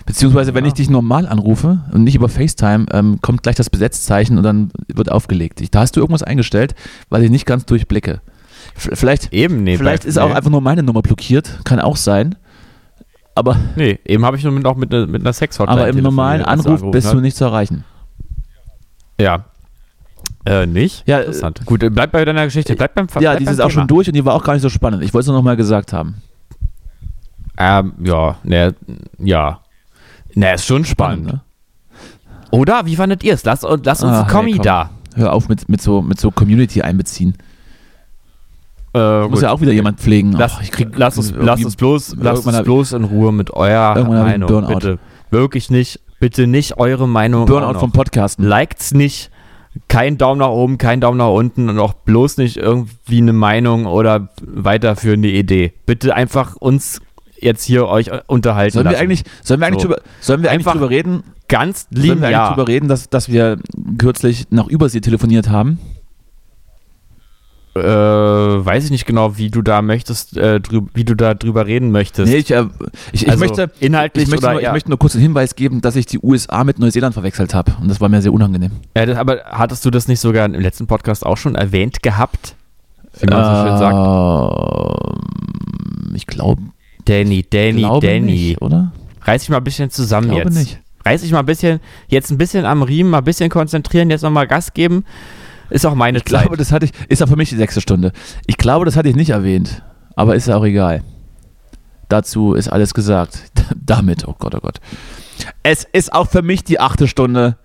[0.06, 0.68] Beziehungsweise, wenn Ja.
[0.68, 4.72] ich dich normal anrufe und nicht über FaceTime, ähm, kommt gleich das Besetzzeichen und dann
[4.94, 5.62] wird aufgelegt.
[5.62, 6.76] Ich, da hast du irgendwas eingestellt,
[7.10, 8.22] weil ich nicht ganz durchblicke.
[8.76, 9.78] V- Vielleicht, Eben, nee.
[9.78, 10.36] vielleicht ist auch nee.
[10.36, 12.36] einfach nur meine Nummer blockiert, kann auch sein.
[13.36, 16.02] Aber, Nee, eben habe ich nur mit, auch mit, ne- mit einer Sexhotline aber im
[16.04, 17.14] normalen Anruf bist hat.
[17.16, 17.84] du nicht zu erreichen.
[19.20, 19.46] Ja.
[20.46, 21.08] Äh, nicht?
[21.08, 21.66] Ja, äh, Interessant.
[21.66, 22.76] Gut, äh, bleib bei deiner Geschichte.
[22.76, 23.82] Bleib beim Ja, bleib die beim ist auch Thema.
[23.82, 25.02] schon durch und die war auch gar nicht so spannend.
[25.04, 26.16] Ich wollte es nur noch mal gesagt haben.
[27.58, 28.76] Ähm, ja, ne,
[29.20, 29.60] ja.
[30.36, 31.26] Ne, ist schon spannend.
[31.26, 31.42] ne?
[32.52, 32.86] Oder?
[32.86, 33.44] Wie fandet ihr es?
[33.46, 34.62] Lass, lass uns Ah, einen Kommi komm.
[34.62, 34.90] da.
[35.16, 37.36] Hör auf mit, mit, so, mit so Community einbeziehen.
[38.96, 40.34] Äh, Muss ja auch wieder jemand pflegen.
[40.34, 43.52] Lass, Ach, ich krieg lass, uns, lass uns bloß, lass uns bloß in Ruhe mit
[43.52, 44.48] eurer Meinung.
[44.48, 44.74] Burnout.
[44.76, 45.00] Bitte.
[45.32, 46.00] Wirklich nicht.
[46.20, 47.46] Bitte nicht eure Meinung.
[47.48, 48.48] Burnout vom Podcasten.
[48.48, 49.32] Liked's nicht.
[49.88, 53.88] Kein Daumen nach oben, kein Daumen nach unten und auch bloß nicht irgendwie eine Meinung
[53.88, 55.74] oder weiterführende Idee.
[55.88, 57.02] Bitte einfach uns
[57.44, 58.74] jetzt hier euch unterhalten.
[58.74, 59.04] Sollen wir lassen.
[59.04, 59.88] eigentlich, sollen wir eigentlich, So.
[59.90, 62.50] drüber, sollen wir eigentlich drüber reden, ganz sollen wir eigentlich linear.
[62.56, 63.58] drüber reden, dass, dass wir
[63.98, 65.80] kürzlich nach Übersee telefoniert haben?
[67.76, 71.66] Äh, weiß ich nicht genau, wie du da möchtest, äh, drüb, wie du da drüber
[71.66, 72.32] reden möchtest.
[72.32, 72.66] Nee, ich, äh,
[73.12, 75.24] ich, ich Also, möchte, inhaltlich ich, möchte oder nur, ich eher- möchte nur kurz einen
[75.24, 77.74] Hinweis geben, dass ich die USA mit Neuseeland verwechselt habe.
[77.82, 78.74] Und das war mir sehr unangenehm.
[78.96, 82.56] Ja, das, aber hattest du das nicht sogar im letzten Podcast auch schon erwähnt gehabt?
[83.20, 83.96] Wie man so schön sagt.
[86.10, 86.62] Ähm, Ich glaube,
[87.06, 88.32] Danny, Danny, glaube Danny.
[88.32, 88.92] nicht, oder?
[89.22, 90.60] Reiß dich mal ein bisschen zusammen Ich glaube jetzt.
[90.60, 90.80] nicht.
[91.06, 94.22] Reiß dich mal ein bisschen, jetzt ein bisschen am Riemen, mal ein bisschen konzentrieren, jetzt
[94.22, 95.04] nochmal Gas geben.
[95.70, 98.12] Ist auch meine Ich glaube, das hatte ich, ist auch für mich die sechste Stunde.
[98.48, 99.82] Ich glaube, das hatte ich nicht erwähnt,
[100.16, 101.04] aber ist ja auch egal.
[102.10, 103.52] Dazu ist alles gesagt.
[103.76, 104.80] Damit, oh Gott, oh Gott.
[105.64, 107.58] Es ist auch für mich die achte Stunde.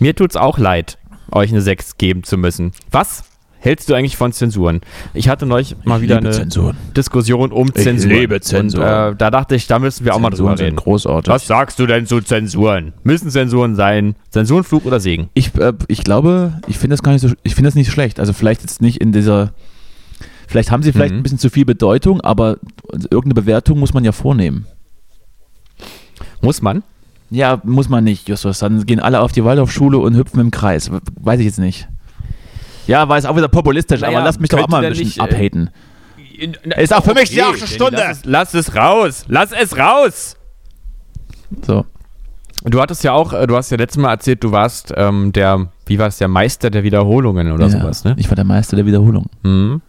[0.00, 0.98] Mir tut's auch leid,
[1.30, 2.72] euch eine 6 geben zu müssen.
[2.90, 3.24] Was
[3.60, 4.80] hältst du eigentlich von Zensuren?
[5.14, 6.76] Ich hatte neulich mal wieder eine Zensuren.
[6.96, 8.10] Diskussion um Ich Zensuren.
[8.14, 9.08] liebe Zensuren.
[9.08, 10.76] Und, äh, da dachte ich, da müssen wir auch mal drüber reden.
[10.76, 11.32] großartig.
[11.32, 12.92] Was sagst du denn zu Zensuren?
[13.02, 14.14] Müssen Zensuren sein?
[14.30, 15.28] Zensuren, Fluch oder Segen?
[15.34, 18.20] Ich, äh, ich glaube, ich finde das gar nicht so, ich finde das nicht schlecht.
[18.20, 19.52] Also vielleicht jetzt nicht in dieser,
[20.46, 21.20] vielleicht haben sie vielleicht Mhm.
[21.20, 22.58] ein bisschen zu viel Bedeutung, aber
[22.92, 24.66] irgendeine Bewertung muss man ja vornehmen.
[26.40, 26.82] Muss man?
[27.30, 28.60] Ja, muss man nicht, Justus.
[28.60, 30.90] Dann gehen alle auf die Waldorfschule und hüpfen im Kreis.
[31.20, 31.88] Weiß ich jetzt nicht.
[32.88, 35.04] Ja, war es auch wieder populistisch, Naja, aber lass mich doch auch mal ein bisschen
[35.06, 35.70] nicht, äh, abhaten.
[36.76, 37.98] Ist auch für mich die achte Stunde.
[37.98, 39.24] Lass es, lass es raus!
[39.28, 40.36] Lass es raus!
[41.66, 41.84] So.
[42.64, 45.68] Du hattest ja auch, äh, du hast ja letztes Mal erzählt, du warst ähm, der,
[45.86, 48.14] wie war es, der Meister der Wiederholungen oder ja, sowas, ne?
[48.18, 49.26] Ich war der Meister der Wiederholung.
[49.42, 49.80] Mhm.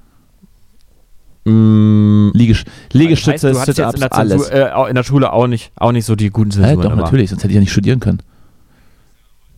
[1.46, 4.86] Mm, Liegest Liegestütze, heißt, du hattest jetzt in Sit-Ups, der, Zensur, alles.
[4.88, 6.82] äh, in der Schule auch nicht, auch nicht so die guten Ja, Zensuren.
[6.82, 7.04] doch, immer.
[7.04, 8.20] natürlich, sonst hätte ich ja nicht studieren können.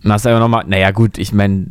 [0.03, 1.67] Dann hast du aber nochmal, naja gut, ich meine,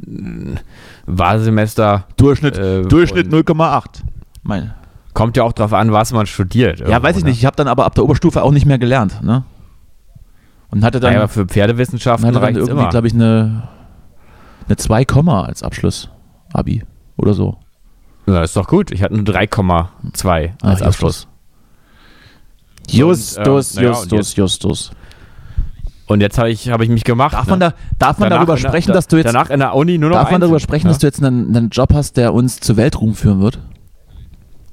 [1.06, 4.02] Wahlsemester Durchschnitt, äh, Durchschnitt und 0,8.
[4.42, 4.72] Mein.
[5.14, 6.80] kommt ja auch drauf an, was man studiert.
[6.80, 7.30] Ja, weiß ich ne?
[7.30, 7.38] nicht.
[7.38, 9.22] Ich habe dann aber ab der Oberstufe auch nicht mehr gelernt.
[9.22, 9.44] Ne?
[10.70, 12.88] Und hatte dann, Naja, aber für Pferdewissenschaften hatte dann reicht irgendwie, immer.
[12.90, 13.68] glaube ich, eine,
[14.66, 15.04] eine 2,
[15.44, 16.08] als Abschluss.
[16.52, 16.84] Abi
[17.16, 17.58] oder so.
[18.26, 18.92] Ja, ist doch gut.
[18.92, 21.26] Ich hatte nur 3,2 Ah, als Abschluss.
[22.88, 23.36] Justus,
[23.76, 24.90] Und, äh, naja, und Justus, jetzt- Justus.
[26.10, 27.34] Und jetzt habe ich, hab ich mich gemacht.
[27.34, 27.50] Darf ne?
[27.52, 29.76] man, da, darf man Danach darüber der- sprechen, da- dass du jetzt, Danach in der
[29.76, 30.90] Uni nur noch darf man darüber sprechen, ja?
[30.90, 33.60] dass du jetzt einen, einen Job hast, der uns zu Weltruhm führen wird?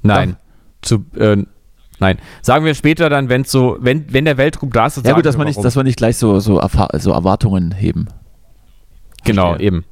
[0.02, 0.36] Nein.
[0.82, 1.36] Zu, äh,
[2.00, 2.18] nein.
[2.42, 5.36] Sagen wir später dann, wenn's so, wenn, wenn der Weltruhm da ist, Ja gut, dass
[5.36, 6.60] wir wir nicht, dass wir nicht gleich so, so,
[6.94, 8.08] so Erwartungen heben.
[9.22, 9.66] Genau, Verstehe.
[9.68, 9.84] eben.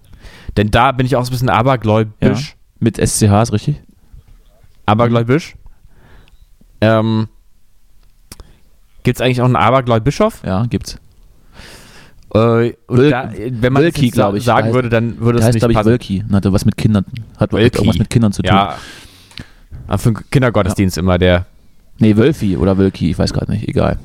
[0.56, 2.56] Denn da bin ich auch so ein bisschen abergläubisch.
[2.80, 3.80] Mit SCH ist richtig?
[4.84, 5.54] Abergläubisch.
[6.80, 7.28] Ähm,
[9.04, 10.42] Gibt es eigentlich auch einen Abergläubischof?
[10.44, 10.98] Ja, gibt's.
[12.36, 13.30] Äh, Wölki- da,
[13.62, 15.54] wenn man Wölki, das jetzt glaub sa- ich, sagen heißt- würde, dann würde es heißt,
[15.54, 15.90] nicht glaube ich, passen.
[15.90, 16.24] Wölki.
[16.28, 17.04] Und Hatte was mit Kindern.
[17.38, 17.76] Hat Wölki.
[17.78, 18.54] irgendwas mit Kindern zu tun.
[18.54, 18.76] Ja.
[19.88, 21.46] Ah, Für den Kindergottesdienst immer der
[21.98, 23.98] Nee, Wölfi oder Wölki, ich weiß gerade nicht, egal.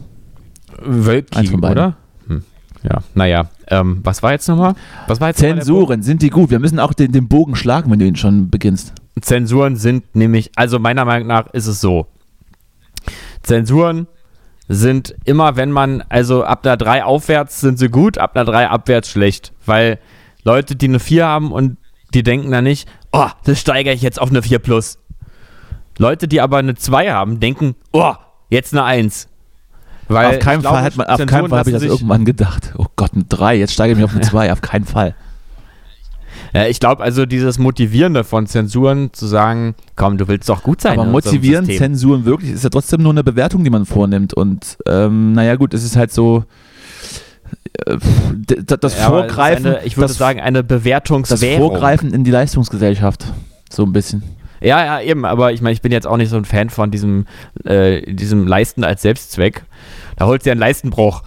[0.82, 1.78] Wölki, Eins von beiden.
[1.78, 1.98] oder?
[2.28, 2.44] Hm.
[2.84, 3.50] Ja, naja.
[3.68, 4.76] Ähm, was war jetzt nochmal?
[5.08, 6.50] Was war jetzt Zensuren, sind die gut?
[6.52, 8.94] Wir müssen auch den, den Bogen schlagen, wenn du ihn schon beginnst.
[9.20, 12.08] Zensuren sind nämlich, also meiner Meinung nach ist es so.
[13.44, 14.08] Zensuren
[14.74, 18.70] sind immer, wenn man, also ab einer 3 aufwärts sind sie gut, ab einer 3
[18.70, 19.52] abwärts schlecht.
[19.66, 20.00] Weil
[20.44, 21.78] Leute, die eine 4 haben und
[22.14, 24.98] die denken dann nicht, oh, das steigere ich jetzt auf eine 4 plus.
[25.98, 28.14] Leute, die aber eine 2 haben, denken, oh,
[28.50, 29.28] jetzt eine 1.
[30.08, 32.74] Weil auf keinen Fall, hat man, auf keinen Fall habe ich das irgendwann gedacht.
[32.78, 35.16] Oh Gott, eine 3, jetzt steige ich mich auf eine 2, auf keinen Fall.
[36.54, 40.82] Ja, ich glaube also dieses Motivierende von Zensuren zu sagen, komm, du willst doch gut
[40.82, 41.00] sein.
[41.00, 44.34] Aber motivieren Zensuren wirklich ist ja trotzdem nur eine Bewertung, die man vornimmt.
[44.34, 46.44] Und ähm, naja gut, es ist halt so
[47.86, 47.98] äh,
[48.66, 49.66] das ja, Vorgreifen.
[49.66, 51.60] Eine, ich würde das, sagen, eine Bewertungswährung.
[51.60, 53.26] Das Vorgreifen in die Leistungsgesellschaft.
[53.70, 54.24] So ein bisschen.
[54.60, 56.92] Ja, ja, eben, aber ich meine, ich bin jetzt auch nicht so ein Fan von
[56.92, 57.26] diesem,
[57.64, 59.64] äh, diesem Leisten als Selbstzweck.
[60.18, 61.24] Da holst du ja einen Leistenbruch.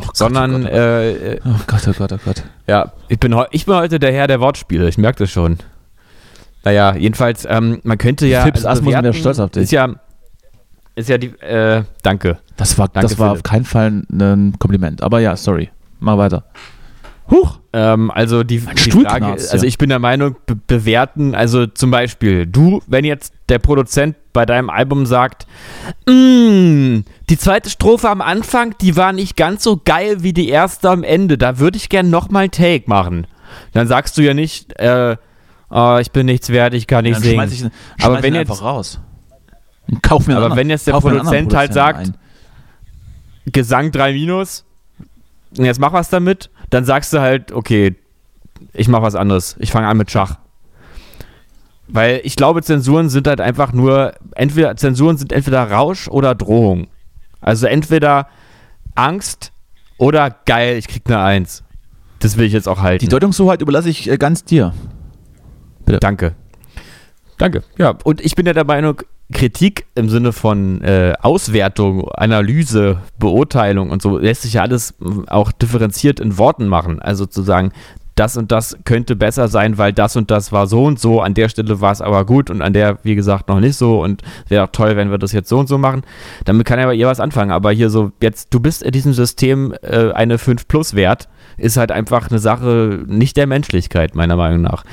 [0.00, 2.42] Oh Gott, sondern oh Gott, äh, oh Gott, oh Gott, oh Gott.
[2.66, 5.58] Ja, ich bin, ich bin heute der Herr der Wortspiele, ich merke das schon.
[6.64, 8.42] Naja, jedenfalls, ähm, man könnte ja.
[8.42, 9.64] Philips also Asmus wäre stolz auf dich.
[9.64, 9.94] Ist ja,
[10.94, 12.38] ist ja die, äh, danke.
[12.56, 15.70] Das war, danke, das war auf keinen Fall ein Kompliment, aber ja, sorry.
[16.00, 16.44] Mach weiter.
[17.30, 17.60] Huch!
[17.74, 22.46] Ähm, also die, die Frage, also ich bin der Meinung, be bewerten, also zum Beispiel,
[22.46, 25.46] du, wenn jetzt der Produzent bei deinem Album sagt,
[26.06, 30.88] mm, die zweite Strophe am Anfang, die war nicht ganz so geil wie die erste
[30.88, 33.26] am Ende, da würde ich gern nochmal Take machen.
[33.72, 35.16] Dann sagst du ja nicht, äh,
[35.70, 37.48] oh, ich bin nichts wert, ich kann nicht dann singen.
[37.52, 39.00] Ich, ich aber wenn jetzt raus.
[40.02, 42.16] Kauf mir aber wenn jetzt der Produzent halt sagt, ein.
[43.50, 44.64] Gesang 3 minus,
[45.52, 47.96] jetzt mach was damit, dann sagst du halt, okay,
[48.72, 49.56] ich mach was anderes.
[49.58, 50.38] Ich fange an mit Schach.
[51.86, 56.88] Weil ich glaube, Zensuren sind halt einfach nur, entweder Zensuren sind entweder Rausch oder Drohung.
[57.40, 58.28] Also entweder
[58.94, 59.52] Angst
[59.96, 61.64] oder geil, ich krieg eine Eins.
[62.18, 63.04] Das will ich jetzt auch halten.
[63.04, 64.74] Die Deutungshoheit überlasse ich äh, ganz dir.
[65.86, 66.00] Bitte.
[66.00, 66.34] Danke.
[67.38, 67.62] Danke.
[67.78, 69.00] Ja, und ich bin ja der Meinung,
[69.32, 74.94] Kritik im Sinne von äh, Auswertung, Analyse, Beurteilung und so lässt sich ja alles
[75.26, 77.00] auch differenziert in Worten machen.
[77.00, 77.72] Also zu sagen,
[78.18, 81.34] das und das könnte besser sein, weil das und das war so und so, an
[81.34, 84.22] der Stelle war es aber gut und an der, wie gesagt, noch nicht so und
[84.48, 86.02] wäre auch toll, wenn wir das jetzt so und so machen.
[86.44, 89.12] Damit kann ja aber ihr was anfangen, aber hier so, jetzt, du bist in diesem
[89.12, 94.36] System äh, eine 5 Plus Wert, ist halt einfach eine Sache nicht der Menschlichkeit, meiner
[94.36, 94.84] Meinung nach.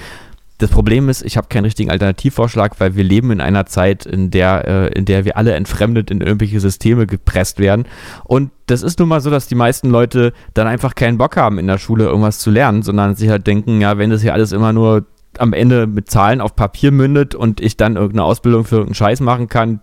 [0.57, 4.31] Das Problem ist, ich habe keinen richtigen Alternativvorschlag, weil wir leben in einer Zeit, in
[4.31, 7.85] der, äh, in der wir alle entfremdet in irgendwelche Systeme gepresst werden.
[8.23, 11.59] Und das ist nun mal so, dass die meisten Leute dann einfach keinen Bock haben,
[11.59, 14.53] in der Schule irgendwas zu lernen, sondern sich halt denken, ja, wenn das hier alles
[14.53, 15.05] immer nur
[15.37, 19.19] am Ende mit Zahlen auf Papier mündet und ich dann irgendeine Ausbildung für irgendeinen Scheiß
[19.19, 19.81] machen kann,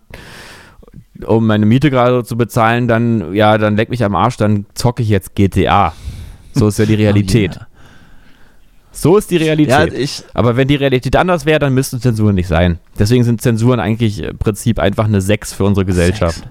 [1.27, 5.03] um meine Miete gerade zu bezahlen, dann, ja, dann leck mich am Arsch, dann zocke
[5.03, 5.93] ich jetzt GTA.
[6.55, 7.53] So ist ja die Realität.
[7.53, 7.72] Oh yeah.
[8.93, 9.93] So ist die Realität.
[9.93, 12.79] Ja, ich, Aber wenn die Realität anders wäre, dann müssten Zensuren nicht sein.
[12.99, 16.37] Deswegen sind Zensuren eigentlich im Prinzip einfach eine 6 für unsere Gesellschaft.
[16.37, 16.49] Sechs.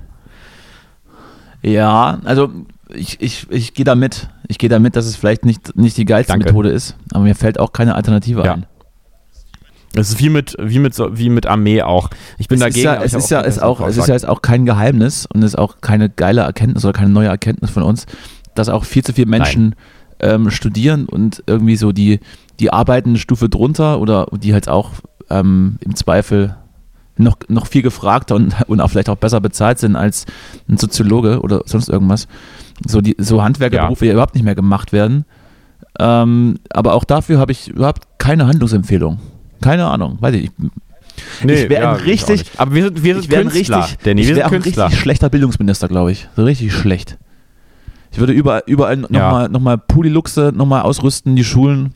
[1.61, 2.49] Ja, also
[2.93, 4.29] ich, ich, ich gehe damit.
[4.47, 6.47] Ich gehe damit, dass es vielleicht nicht, nicht die geilste Danke.
[6.47, 8.53] Methode ist, aber mir fällt auch keine Alternative ja.
[8.53, 8.65] ein.
[9.93, 12.09] Es ist wie mit, wie mit, wie mit Armee auch.
[12.37, 12.79] Ich bin es dagegen.
[12.79, 15.43] Ist ja, es, ist ja, ist auch, es ist ja jetzt auch kein Geheimnis und
[15.43, 18.05] es ist auch keine geile Erkenntnis oder keine neue Erkenntnis von uns,
[18.55, 19.75] dass auch viel zu viele Menschen Nein
[20.21, 22.19] ähm, studieren und irgendwie so die,
[22.59, 24.91] die arbeiten eine Stufe drunter oder die halt auch
[25.29, 26.55] ähm, im Zweifel
[27.17, 30.25] noch, noch viel gefragter und, und auch vielleicht auch besser bezahlt sind als
[30.69, 32.27] ein Soziologe oder sonst irgendwas.
[32.85, 34.13] So, die, so Handwerkerberufe, ja.
[34.13, 35.25] überhaupt nicht mehr gemacht werden.
[35.99, 39.19] Ähm, aber auch dafür habe ich überhaupt keine Handlungsempfehlung.
[39.61, 40.51] Keine Ahnung, weiß ich.
[41.43, 44.45] Nee, ich wäre ja, ein richtig, aber wir sind, wir sind Künstler, richtig, Danny, wäre
[44.45, 46.27] ein richtig schlechter Bildungsminister, glaube ich.
[46.35, 47.17] So richtig schlecht.
[48.11, 49.47] Ich würde überall, überall nochmal ja.
[49.47, 51.93] noch mal Puliluxe nochmal ausrüsten, die Schulen.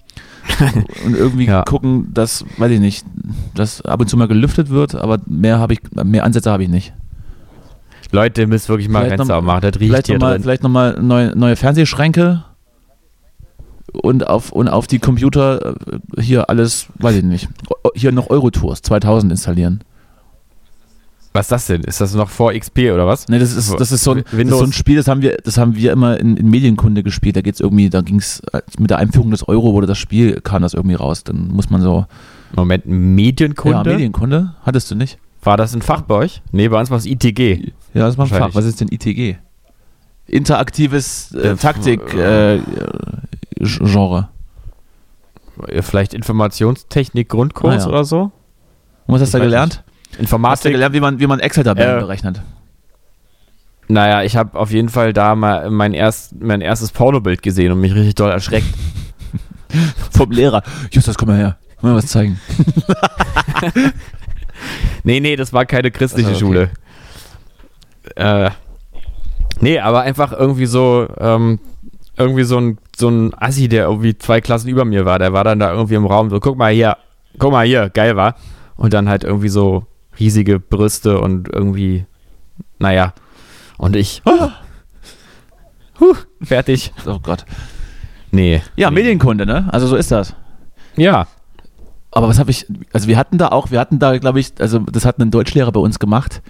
[1.05, 1.63] und irgendwie ja.
[1.63, 3.05] gucken, dass, weiß ich nicht,
[3.53, 6.69] dass ab und zu mal gelüftet wird, aber mehr habe ich, mehr Ansätze habe ich
[6.69, 6.93] nicht.
[8.11, 10.43] Leute, ihr müsst wirklich mal vielleicht Fenster aufmachen, das riecht vielleicht hier noch mal, drin.
[10.43, 12.45] Vielleicht nochmal neue, neue Fernsehschränke
[13.91, 15.75] und auf, und auf die Computer
[16.17, 17.49] äh, hier alles, weiß ich nicht,
[17.93, 19.81] hier noch Eurotours 2000 installieren.
[21.35, 21.81] Was ist das denn?
[21.81, 23.27] Ist das noch vor XP oder was?
[23.27, 25.35] Nee, das ist, das ist, so, ein, das ist so ein Spiel, das haben wir,
[25.43, 27.35] das haben wir immer in, in Medienkunde gespielt.
[27.35, 29.97] Da geht es irgendwie, da ging es äh, mit der Einführung des Euro wurde das
[29.97, 31.25] Spiel, kam das irgendwie raus.
[31.25, 32.05] Dann muss man so.
[32.55, 33.77] Moment, Medienkunde?
[33.77, 34.53] Ja, Medienkunde.
[34.63, 35.17] Hattest du nicht?
[35.43, 36.41] War das ein Fach bei euch?
[36.53, 37.73] Nee, bei uns war es ITG.
[37.93, 38.55] Ja, das war ein Fach.
[38.55, 39.35] Was ist denn ITG?
[40.27, 44.29] Interaktives äh, Taktik-Genre.
[45.67, 47.89] Äh, Vielleicht Informationstechnik Grundkurs ah, ja.
[47.89, 48.31] oder so?
[49.05, 49.83] Und was hast du da gelernt?
[49.85, 49.94] Nicht.
[50.17, 50.51] Informatik.
[50.51, 52.41] Hast du gelernt, wie man, wie man Excel-Tabellen äh, berechnet?
[53.87, 57.81] Naja, ich habe auf jeden Fall da mal mein, erst, mein erstes Pornobild gesehen und
[57.81, 58.67] mich richtig doll erschreckt.
[60.11, 60.63] Vom Lehrer.
[60.91, 61.57] Justus, komm mal her.
[61.81, 62.39] Mal was zeigen.
[65.03, 66.39] nee, nee, das war keine christliche okay.
[66.39, 66.69] Schule.
[68.15, 68.49] Äh,
[69.61, 71.59] Nee, aber einfach irgendwie so, ähm,
[72.17, 75.43] irgendwie so ein, so ein Assi, der irgendwie zwei Klassen über mir war, der war
[75.43, 76.97] dann da irgendwie im Raum so, guck mal hier,
[77.39, 78.35] guck mal hier, geil war.
[78.77, 79.85] Und dann halt irgendwie so
[80.19, 82.05] riesige Brüste und irgendwie,
[82.79, 83.13] naja.
[83.77, 84.51] Und ich, Ah.
[85.99, 86.93] huh, fertig.
[87.05, 87.45] Oh Gott.
[88.31, 88.61] Nee.
[88.75, 88.95] Ja, nee.
[88.95, 89.67] Medienkunde, ne?
[89.71, 90.35] Also so ist das.
[90.95, 91.27] Ja.
[92.11, 94.79] Aber was habe ich, also wir hatten da auch, wir hatten da, glaube ich, also
[94.79, 96.41] das hat ein Deutschlehrer bei uns gemacht,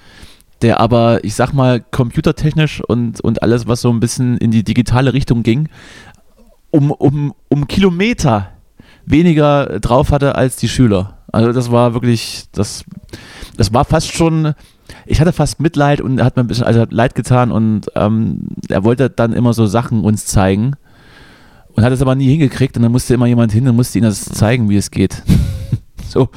[0.62, 4.64] der aber, ich sag mal, computertechnisch und, und alles, was so ein bisschen in die
[4.64, 5.70] digitale Richtung ging,
[6.70, 8.52] um, um, um Kilometer
[9.06, 11.15] weniger drauf hatte als die Schüler.
[11.36, 12.86] Also das war wirklich, das,
[13.58, 14.54] das war fast schon,
[15.06, 17.88] ich hatte fast Mitleid und er hat mir ein bisschen also hat leid getan und
[17.96, 20.78] ähm, er wollte dann immer so Sachen uns zeigen
[21.74, 24.06] und hat es aber nie hingekriegt und dann musste immer jemand hin und musste ihm
[24.06, 25.24] das zeigen, wie es geht.
[26.08, 26.30] so,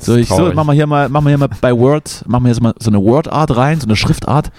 [0.00, 2.50] so, ich, so, machen wir hier mal, machen wir hier mal bei Word, machen wir
[2.50, 4.50] jetzt mal so eine Word-Art rein, so eine Schriftart.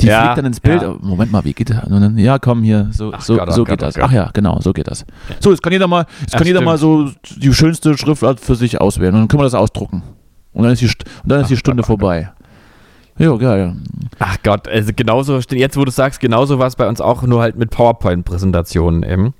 [0.00, 0.82] Die Ja, fliegt dann ins Bild.
[0.82, 0.94] ja.
[1.00, 1.80] Moment mal, wie geht das?
[1.88, 3.94] Dann, ja, komm hier, so, Ach so, Gott, ach so Gott, geht das.
[3.96, 4.04] Gott.
[4.08, 5.04] Ach ja, genau, so geht das.
[5.40, 8.80] So, jetzt kann jeder mal, jetzt kann jeder mal so die schönste Schriftart für sich
[8.80, 10.02] auswählen und dann können wir das ausdrucken.
[10.52, 11.86] Und dann ist die, und dann ist die Stunde Gott.
[11.86, 12.30] vorbei.
[13.18, 13.76] Ja, geil.
[14.18, 17.42] Ach Gott, also genauso, jetzt wo du sagst, genauso war es bei uns auch, nur
[17.42, 19.34] halt mit PowerPoint-Präsentationen eben.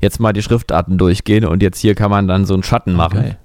[0.00, 3.20] Jetzt mal die Schriftarten durchgehen und jetzt hier kann man dann so einen Schatten machen
[3.20, 3.38] Geil.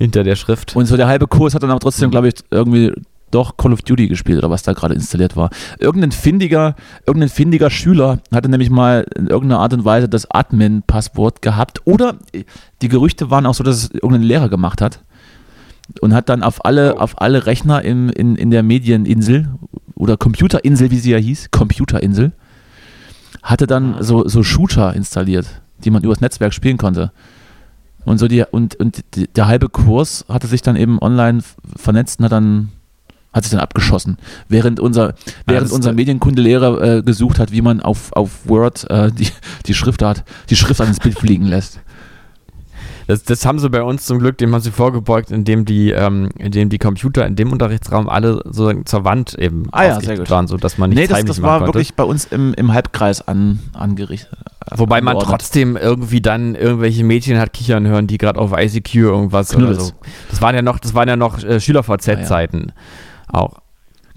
[0.00, 0.74] Hinter der Schrift.
[0.74, 2.92] Und so der halbe Kurs hat dann aber trotzdem, glaube ich, irgendwie
[3.30, 5.50] doch Call of Duty gespielt oder was da gerade installiert war.
[5.78, 6.74] Irgendein findiger,
[7.06, 11.80] irgendein findiger Schüler hatte nämlich mal in irgendeiner Art und Weise das Admin-Passwort gehabt.
[11.84, 12.16] Oder
[12.82, 15.00] die Gerüchte waren auch so, dass es irgendein Lehrer gemacht hat.
[16.00, 16.98] Und hat dann auf alle, Oh.
[16.98, 19.48] auf alle Rechner im, in, in der Medieninsel
[19.94, 22.32] oder Computerinsel, wie sie ja hieß, Computerinsel,
[23.42, 24.02] hatte dann Ah.
[24.02, 25.46] so, so Shooter installiert,
[25.84, 27.12] die man übers Netzwerk spielen konnte.
[28.10, 31.42] Und so die, und, und die, der halbe Kurs hatte sich dann eben online
[31.76, 32.72] vernetzt und hat dann
[33.32, 35.14] hat sich dann abgeschossen, während unser,
[35.46, 39.28] während unser Medienkundelehrer äh, gesucht hat, wie man auf, auf Word äh, die,
[39.66, 41.78] die Schriftart, die Schrift ins Bild fliegen lässt.
[43.10, 46.28] Das, das haben sie bei uns zum Glück, dem haben sie vorgebeugt, indem die, ähm,
[46.38, 50.30] indem die Computer in dem Unterrichtsraum alle so zur Wand eben Ah ja, sehr gut.
[50.30, 51.74] waren, sodass man nicht Nee, das, das war konnte.
[51.74, 54.38] wirklich bei uns im, im Halbkreis an, angerichtet.
[54.76, 59.48] Wobei man trotzdem irgendwie dann irgendwelche Mädchen hat kichern hören, die gerade auf ICQ irgendwas
[59.48, 59.78] Knuddels.
[59.78, 59.92] oder so.
[60.30, 62.70] Das waren ja noch, das waren ja noch äh, SchülerVZ-Zeiten
[63.26, 63.58] auch.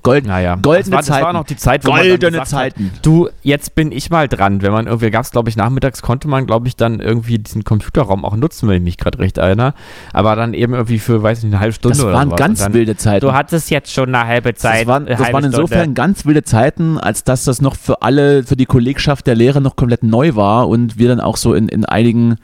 [0.04, 1.26] Gold, Naja, Goldene das war, das Zeiten.
[1.26, 2.92] war noch die Zeit, wo man Goldene gesagt Zeiten.
[2.94, 4.62] Hat, du, jetzt bin ich mal dran.
[4.62, 7.64] Wenn man irgendwie gab es, glaube ich, nachmittags konnte man, glaube ich, dann irgendwie diesen
[7.64, 9.74] Computerraum auch nutzen, wenn ich mich gerade recht erinnere.
[10.12, 12.40] Aber dann eben irgendwie für, weiß ich nicht, eine halbe Stunde Das oder waren sowas.
[12.40, 13.26] ganz dann, wilde Zeiten.
[13.26, 14.82] Du hattest jetzt schon eine halbe Zeit.
[14.82, 15.94] das waren, das waren insofern Stunde.
[15.94, 19.76] ganz wilde Zeiten, als dass das noch für alle, für die Kollegschaft der Lehrer noch
[19.76, 22.36] komplett neu war und wir dann auch so in, in einigen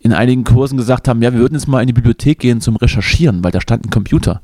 [0.00, 2.76] in einigen Kursen gesagt haben, ja, wir würden jetzt mal in die Bibliothek gehen zum
[2.76, 4.40] Recherchieren, weil da stand ein Computer.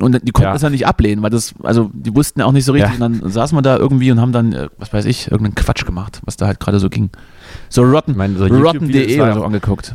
[0.00, 0.52] Und die konnten Ja.
[0.52, 2.98] das ja nicht ablehnen, weil das, also die wussten ja auch nicht so richtig.
[2.98, 3.06] Ja.
[3.06, 5.86] Und dann saßen wir da irgendwie und haben dann, äh, was weiß ich, irgendeinen Quatsch
[5.86, 7.10] gemacht, was da halt gerade so ging.
[7.68, 9.94] So rotten, Ich meine, so rotten.de war oder ja so angeguckt.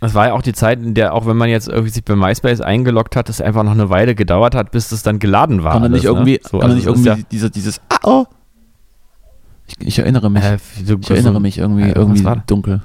[0.00, 2.14] Das war ja auch die Zeit, in der, auch wenn man jetzt irgendwie sich bei
[2.14, 5.72] MySpace eingeloggt hat, es einfach noch eine Weile gedauert hat, bis es dann geladen war.
[5.72, 6.40] Kann man nicht irgendwie, ne?
[6.44, 8.24] so, kann man also nicht irgendwie diese, dieses, ah, oh.
[9.66, 10.44] Ich, ich erinnere mich.
[10.44, 12.80] Ja, äh, so, ich erinnere mich irgendwie, Äh, irgendwie dunkel.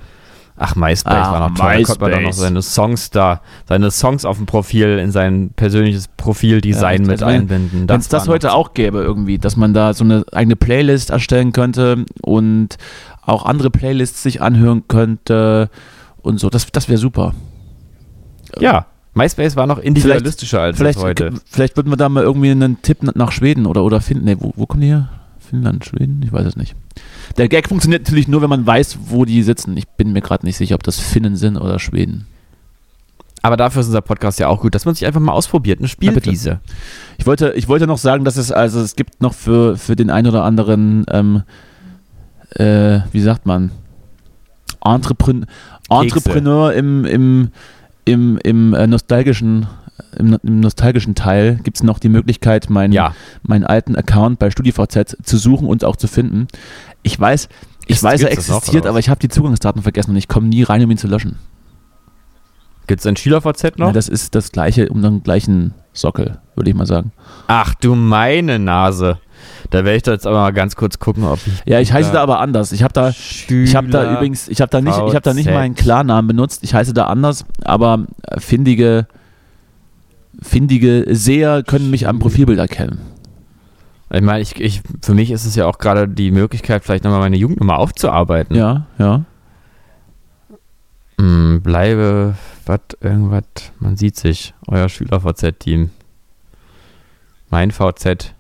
[0.56, 1.78] Ach, MySpace Ach, war noch toll.
[1.80, 2.38] Da konnte man doch noch MySpace.
[2.44, 7.28] seine Songs da, seine Songs auf dem Profil, in sein persönliches Profildesign Ja, mit wenn-
[7.28, 7.90] einbinden.
[7.90, 11.54] Wenn es das heute auch gäbe, irgendwie, dass man da so eine eigene Playlist erstellen
[11.54, 12.78] könnte und
[13.24, 15.70] auch andere Playlists sich anhören könnte
[16.22, 17.34] und so, das, das wäre super.
[18.60, 18.86] Ja,
[19.16, 21.34] MySpace war noch individualistischer als Vielleicht, heute.
[21.46, 24.26] vielleicht würden wir da mal irgendwie einen Tipp nach Schweden oder, oder finden.
[24.26, 25.10] Nee, wo, wo kommen die her?
[25.40, 26.22] Finnland, Schweden?
[26.24, 26.76] Ich weiß es nicht.
[27.38, 29.78] Der Gag funktioniert natürlich nur, wenn man weiß, wo die sitzen.
[29.78, 32.28] Ich bin mir gerade nicht sicher, ob das Finnen sind oder Schweden.
[33.42, 35.80] Aber dafür ist unser Podcast ja auch gut, dass man sich einfach mal ausprobiert.
[35.80, 35.90] Eine.
[35.90, 36.62] Spielwiese.
[37.18, 40.10] Ich wollte, ich wollte noch sagen, dass es, also es gibt noch für, für den
[40.10, 41.44] einen oder anderen, ähm,
[42.52, 43.72] äh, wie sagt man,
[44.86, 45.46] Entrepren
[45.90, 47.52] Entrepreneur im, im,
[48.06, 49.68] im, im äh, nostalgischen
[50.18, 53.16] im, im nostalgischen Teil gibt es noch die Möglichkeit, meinen, Ja.
[53.44, 56.48] meinen alten Account bei StudiVZ zu suchen und auch zu finden.
[57.04, 57.50] Ich weiß,
[57.86, 60.64] ich Ist- weiß, er existiert, aber ich habe die Zugangsdaten vergessen und ich komme nie
[60.64, 61.38] rein, um ihn zu löschen.
[62.88, 63.88] Gibt es ein SchülerVZ noch?
[63.88, 67.12] Ja, das ist das gleiche, um den gleichen Sockel, würde ich mal sagen.
[67.48, 69.20] Ach du meine Nase.
[69.70, 71.54] Da werde ich da jetzt aber mal ganz kurz gucken, ob ich.
[71.66, 72.72] Ja, ich heiße da aber anders.
[72.72, 75.34] Ich habe da, ich habe da Schüler- übrigens, ich habe da nicht, ich habe da
[75.34, 76.64] nicht meinen Klarnamen benutzt.
[76.64, 78.06] Ich heiße da anders, aber
[78.38, 79.08] findige,
[80.42, 83.00] findige Seher können mich am Profilbild erkennen.
[84.14, 87.20] Ich meine, ich, ich, für mich ist es ja auch gerade die Möglichkeit, vielleicht nochmal
[87.20, 88.56] meine Jugendnummer aufzuarbeiten.
[88.56, 89.26] Ja, ja.
[91.20, 92.36] Hm, bleibe,
[92.68, 93.44] was, irgendwas,
[93.80, 95.90] man sieht sich, euer Schüler-VZ-Team.
[97.50, 98.36] Mein VZ.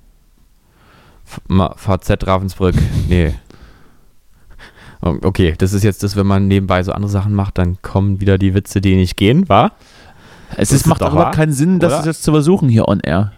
[1.75, 2.75] VZ Ravensbrück.
[3.09, 3.33] Nee.
[5.01, 8.37] Okay, das ist jetzt das, wenn man nebenbei so andere Sachen macht, dann kommen wieder
[8.37, 9.73] die Witze, die nicht gehen, wa?
[10.55, 13.33] Es ist, macht aber keinen Sinn, das jetzt zu versuchen hier on air.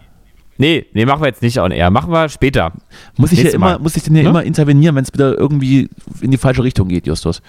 [0.58, 1.90] Nee, nee, machen wir jetzt nicht on air.
[1.90, 2.72] Machen wir später.
[3.16, 4.28] Muss ich, ja immer, muss ich denn ja ne?
[4.30, 5.88] immer intervenieren, wenn es wieder irgendwie
[6.20, 7.42] in die falsche Richtung geht, Justus?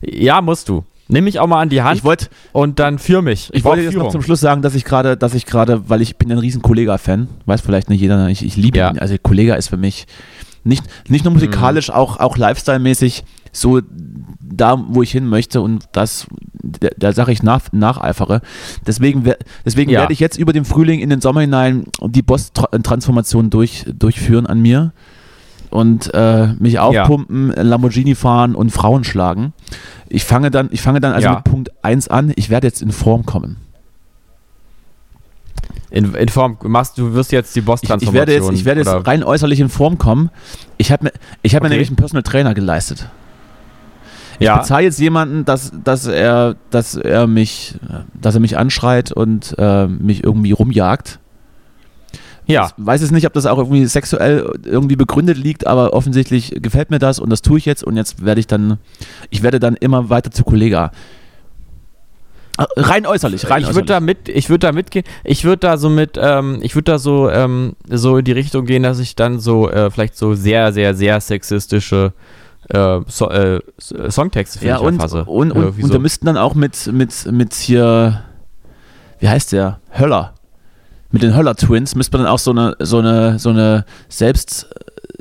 [0.00, 0.84] Ja, musst du.
[1.06, 3.50] Nimm mich auch mal an die Hand ich wollt, und dann führ mich.
[3.50, 6.00] Ich, ich wollte jetzt noch zum Schluss sagen, dass ich gerade, dass ich gerade, weil
[6.00, 8.90] ich bin ein riesen Kollega-Fan, weiß vielleicht nicht jeder, ich, ich liebe ja.
[8.90, 8.98] ihn.
[8.98, 10.06] Also Kollega ist für mich
[10.64, 11.94] nicht, nicht nur musikalisch, mhm.
[11.94, 13.80] auch, auch Lifestyle-mäßig so
[14.40, 16.26] da, wo ich hin möchte und das,
[16.62, 18.40] der, der Sache ich nach, nacheifere.
[18.86, 19.24] Deswegen,
[19.64, 20.00] deswegen ja.
[20.00, 24.60] werde ich jetzt über den Frühling in den Sommer hinein die Boss-Transformation durch, durchführen an
[24.60, 24.92] mir
[25.70, 27.62] und äh, mich aufpumpen, ja.
[27.62, 29.52] Lamborghini fahren und Frauen schlagen.
[30.08, 31.34] Ich fange dann, ich fange dann also ja.
[31.34, 33.56] mit Punkt 1 an, ich werde jetzt in Form kommen.
[35.94, 38.02] In, in Form, machst du wirst jetzt die Boss-Transformation.
[38.02, 40.28] Ich, ich, werde jetzt, ich werde jetzt rein äußerlich in Form kommen.
[40.76, 41.68] Ich habe mir, ich hab okay.
[41.68, 43.08] mir nämlich einen Personal Trainer geleistet.
[44.40, 44.56] Ich ja.
[44.56, 47.76] bezahle jetzt jemanden, dass, dass, er, dass er mich,
[48.20, 51.20] dass er mich anschreit und äh, mich irgendwie rumjagt.
[52.46, 52.66] Ja.
[52.66, 56.90] Ich weiß es nicht, ob das auch irgendwie sexuell irgendwie begründet liegt, aber offensichtlich gefällt
[56.90, 58.78] mir das und das tue ich jetzt und jetzt werde ich dann,
[59.30, 60.90] ich werde dann immer weiter zu Kollega.
[62.58, 65.04] Äh, rein äußerlich, rein ich würde da mit, ich würde da mitgehen.
[65.24, 68.64] Ich würde da so mit, ähm, ich würde da so, ähm, so in die Richtung
[68.64, 72.12] gehen, dass ich dann so äh, vielleicht so sehr, sehr, sehr sexistische
[72.68, 75.24] äh, so, äh, Songtexte ja, und, erfasse.
[75.24, 78.22] Und, und, und, da müssten dann auch mit, mit, mit hier,
[79.18, 79.80] wie heißt der?
[79.90, 80.34] Höller.
[81.10, 84.68] Mit den Höller-Twins müsste man dann auch so eine, so eine, so eine Selbst,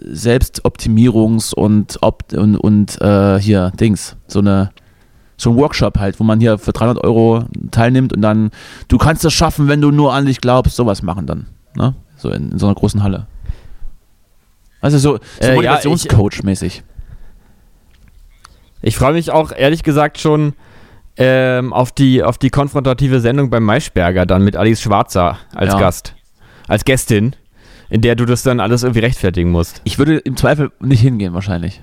[0.01, 4.71] Selbstoptimierungs- und, Opt und, und äh, hier, Dings, so eine
[5.43, 8.51] so ein Workshop halt, wo man hier für 300 Euro teilnimmt und dann,
[8.87, 11.95] du kannst es schaffen, wenn du nur an dich glaubst, sowas machen dann, ne?
[12.17, 13.27] So in, in so einer großen Halle.
[14.81, 16.77] Also so, so äh, Motivationscoach-mäßig.
[16.77, 16.83] Ja,
[18.81, 20.53] ich freue mich auch ehrlich gesagt schon
[21.15, 25.79] ähm, auf, die, auf die konfrontative Sendung beim Maischberger dann mit Alice Schwarzer als ja.
[25.79, 26.15] Gast,
[26.67, 27.35] als Gästin,
[27.89, 29.81] in der du das dann alles irgendwie rechtfertigen musst.
[29.85, 31.81] Ich würde im Zweifel nicht hingehen wahrscheinlich.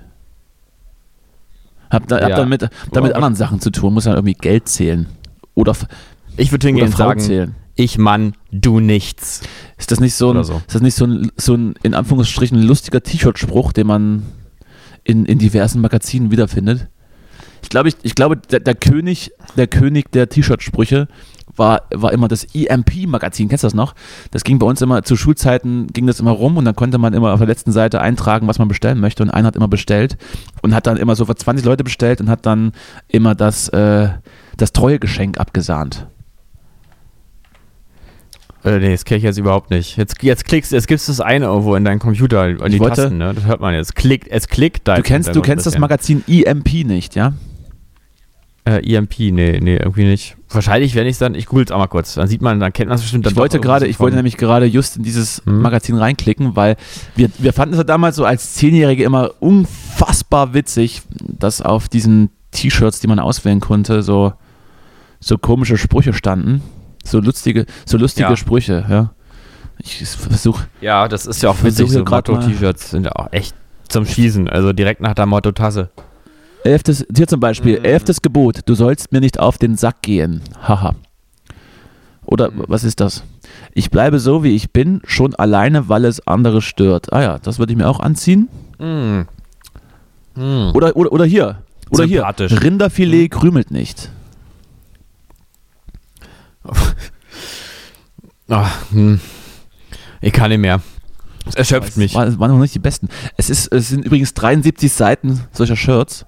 [1.91, 2.29] Hab, da, ja.
[2.29, 5.07] hab damit, damit anderen Sachen zu tun, muss dann irgendwie Geld zählen.
[5.55, 5.75] Oder
[6.37, 7.55] ich würde hingehen und sagen, zählen.
[7.75, 9.43] ich Mann, du nichts.
[9.77, 10.55] Ist das nicht so ein, so.
[10.67, 14.23] Ist das nicht so ein, so ein in Anführungsstrichen lustiger T-Shirt-Spruch, den man
[15.05, 16.89] in, in diversen Magazinen wiederfindet.
[17.63, 21.09] Ich glaube, ich, ich glaube der, der König, der König der T-Shirt-Sprüche
[21.61, 23.49] war, war immer das EMP-Magazin.
[23.49, 23.95] Kennst du das noch?
[24.33, 27.13] Das ging bei uns immer, zu Schulzeiten ging das immer rum und dann konnte man
[27.15, 29.23] immer auf der letzten Seite eintragen, was man bestellen möchte.
[29.23, 30.17] Und einer hat immer bestellt
[30.63, 32.73] und hat dann immer so für 20 Leute bestellt und hat dann
[33.07, 34.09] immer das, äh,
[34.57, 36.09] das Treuegeschenk abgesahnt.
[38.65, 39.97] Äh, nee, das kenne ich jetzt überhaupt nicht.
[39.97, 43.03] Jetzt, jetzt klickst jetzt gibst du das eine irgendwo in deinen Computer, in die wollte,
[43.03, 43.33] Tasten, ne?
[43.35, 43.95] Das hört man jetzt.
[43.95, 44.97] Klickt, es klickt da.
[44.97, 47.33] Du kennst, du kennst das Magazin EMP nicht, ja?
[48.65, 50.37] Äh, EMP, nee, nee, irgendwie nicht.
[50.51, 52.73] Wahrscheinlich, wenn ich es dann, ich google es auch mal kurz, dann sieht man, dann
[52.73, 53.27] kennt man es bestimmt.
[53.27, 55.63] ich wollte gerade, ich wollte nämlich gerade just in dieses hm.
[55.63, 56.77] Magazin reinklicken, weil
[57.17, 62.31] wir, wir fanden es ja damals so als Zehnjährige immer unfassbar witzig, dass auf diesen
[62.51, 64.35] T-Shirts, die man auswählen konnte, so,
[65.21, 66.63] so komische Sprüche standen.
[67.03, 68.37] So lustige, so lustige ja.
[68.37, 69.13] Sprüche, ja.
[69.79, 70.67] Ich versuche.
[70.83, 71.91] Ja, das ist ja auch witzig.
[71.91, 73.55] So Motto-T-Shirts sind ja auch echt
[73.89, 74.49] zum Schießen.
[74.51, 75.91] Also direkt nach der Motto-Tasse.
[76.65, 77.85] Elftes, hier zum Beispiel, mhm.
[77.85, 80.43] elftes Gebot, du sollst mir nicht auf den Sack gehen.
[80.63, 80.95] Haha.
[82.25, 82.65] Oder mhm.
[82.69, 83.25] was ist das?
[83.73, 87.13] Ich bleibe so, wie ich bin, schon alleine, weil es andere stört.
[87.13, 88.49] Ah ja, das würde ich mir auch anziehen.
[88.79, 89.27] Mhm.
[90.37, 90.71] mhm.
[90.75, 91.63] Oder, oder, oder hier.
[91.91, 92.25] Oder hier.
[92.39, 93.31] Rinderfilet mhm.
[93.31, 94.11] krümelt nicht.
[98.49, 99.21] Ach, hm.
[100.21, 100.83] Ich kann nicht mehr.
[101.47, 102.13] Es erschöpft mich.
[102.13, 103.09] Das waren noch nicht die besten.
[103.37, 106.27] Es, ist, es sind übrigens 73 Seiten solcher Shirts.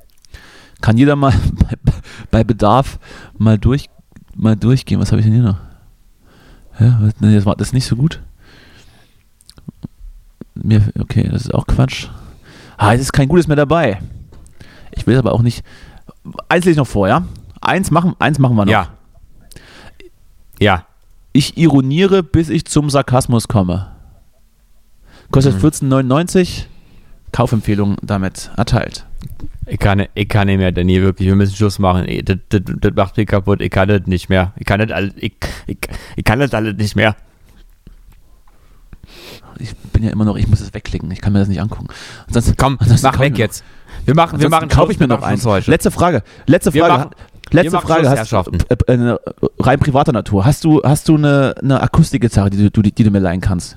[0.83, 1.33] Kann jeder mal
[2.30, 2.99] bei, Bedarf
[3.39, 3.89] mal, durch,
[4.35, 5.01] mal durchgehen.
[5.01, 5.59] Was habe ich denn hier noch?
[6.78, 8.20] Ja, das war das nicht so gut.
[10.55, 12.09] Mir, okay, das ist auch Quatsch.
[12.76, 14.03] Ah, es ist kein Gutes mehr dabei.
[14.91, 15.64] Ich will aber auch nicht.
[16.49, 17.24] Eins lese ich noch vor, ja?
[17.61, 18.72] Eins machen, eins machen wir noch.
[18.72, 18.89] Ja.
[20.59, 20.87] Ja.
[21.33, 23.93] Ich ironiere, bis ich zum Sarkasmus komme.
[25.30, 25.68] Kostet mhm.
[25.68, 26.66] 14,99.
[27.33, 29.07] Kaufempfehlung damit erteilt.
[29.66, 31.28] Ich kann, ich kann nicht mehr, Danny, wirklich.
[31.28, 32.07] Wir müssen Schluss machen.
[32.24, 33.61] Das, das, das macht mich kaputt.
[33.61, 34.53] Ich kann das nicht mehr.
[34.57, 35.35] Ich kann das alles, ich,
[35.66, 35.78] ich,
[36.16, 37.16] ich kann das alles nicht mehr.
[39.59, 41.11] Ich bin ja immer noch, ich muss es wegklicken.
[41.11, 41.87] Ich kann mir das nicht angucken.
[42.26, 43.64] Ansonsten, Komm, mach weg jetzt.
[44.05, 45.45] Wir machen, wir machen kaufe ich mir noch eins.
[45.66, 46.22] Letzte Frage.
[46.47, 47.11] Letzte Frage.
[47.51, 49.16] Letzte Frage, hast, äh, äh,
[49.59, 50.45] rein privater Natur.
[50.45, 53.76] Hast du, hast du eine, eine Akustikgitarre, die du, die, die du mir leihen kannst?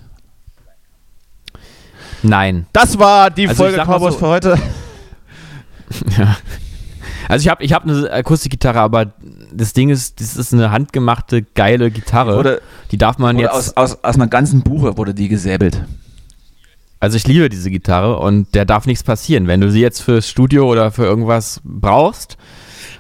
[2.28, 2.66] Nein.
[2.74, 4.58] Das war die Also Folge Cowboys so- für heute.
[6.18, 6.36] Ja.
[7.30, 9.14] Also ich habe ich hab eine Akustikgitarre, aber
[9.54, 12.38] das Ding ist, das ist eine handgemachte, geile Gitarre.
[12.38, 12.60] Oder,
[12.92, 13.54] die darf man oder jetzt.
[13.54, 15.84] aus, aus, aus einer ganzen Buche wurde die gesäbelt.
[17.00, 19.48] Also ich liebe diese Gitarre und der darf nichts passieren.
[19.48, 22.38] Wenn du sie jetzt fürs Studio oder für irgendwas brauchst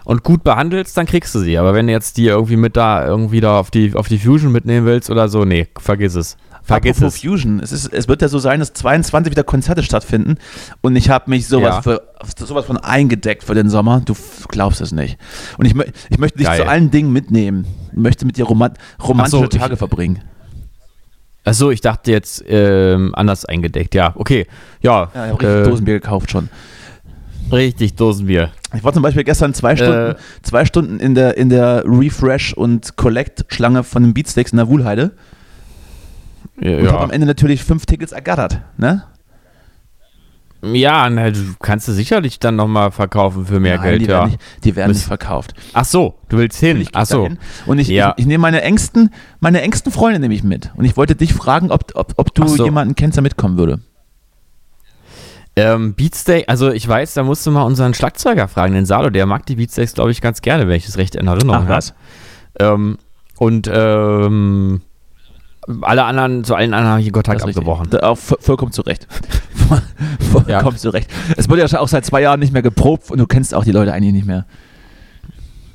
[0.05, 1.57] und gut behandelst, dann kriegst du sie.
[1.57, 4.51] Aber wenn du jetzt die irgendwie mit da irgendwie da auf die, auf die Fusion
[4.51, 6.37] mitnehmen willst oder so, nee, vergiss es.
[6.65, 7.21] Vergiss Apropos es.
[7.21, 7.59] Fusion.
[7.59, 10.37] Es, ist, es wird ja so sein, dass 22 wieder Konzerte stattfinden
[10.81, 11.81] und ich habe mich sowas, Ja.
[11.83, 12.01] für,
[12.43, 14.01] sowas von eingedeckt für den Sommer.
[14.03, 14.15] Du
[14.47, 15.17] glaubst es nicht.
[15.59, 15.75] Und ich,
[16.09, 16.61] ich möchte dich Geil.
[16.61, 17.67] zu allen Dingen mitnehmen.
[17.91, 20.21] Ich möchte mit dir roman romantische so, ich- Tage verbringen.
[21.43, 23.93] Achso, ich dachte jetzt ähm, anders eingedeckt.
[23.93, 24.47] Ja, okay.
[24.81, 26.49] Ja, Ja, ich habe richtig äh, Dosenbier gekauft schon.
[27.51, 28.49] richtig Dosenbier.
[28.75, 30.15] Ich war zum Beispiel gestern zwei Stunden, Äh.
[30.41, 35.11] zwei Stunden in der, in der Refresh- und Collect-Schlange von den Beatsteaks in der Wuhlheide
[36.59, 38.61] Ja, und habe am Ende natürlich fünf Tickets ergattert.
[38.77, 39.03] Ne?
[40.73, 44.11] ja na, du kannst du sicherlich dann nochmal verkaufen für mehr Nein, Geld, die ja.
[44.19, 45.53] werden, nicht, die werden Müssen- nicht verkauft.
[45.73, 46.81] Ach so, du willst hin.
[46.81, 47.21] Ich Ach so.
[47.23, 47.37] dahin
[47.67, 48.13] Und ich, Ja.
[48.17, 50.71] ich, ich nehme meine engsten, meine engsten Freunde nehme ich mit.
[50.75, 52.65] Und ich wollte dich fragen, ob, ob, ob du so.
[52.65, 53.79] jemanden kennst, der mitkommen würde.
[55.55, 59.25] Ähm, Beatsteak, also ich weiß, da musst du mal unseren Schlagzeuger fragen, den Salo, der
[59.25, 61.85] mag die Beatsteaks, glaube ich, ganz gerne, wenn ich es recht in Erinnerung habe.
[62.59, 62.97] Ähm,
[63.37, 64.81] und ähm,
[65.81, 67.57] alle anderen, zu allen anderen habe ich den Kontakt richtig.
[67.57, 67.89] abgebrochen.
[68.39, 69.07] Vollkommen zu Recht.
[70.31, 70.75] vollkommen Ja.
[70.75, 71.09] zu Recht.
[71.37, 73.71] Es wurde ja auch seit zwei Jahren nicht mehr geprobt und du kennst auch die
[73.71, 74.45] Leute eigentlich nicht mehr.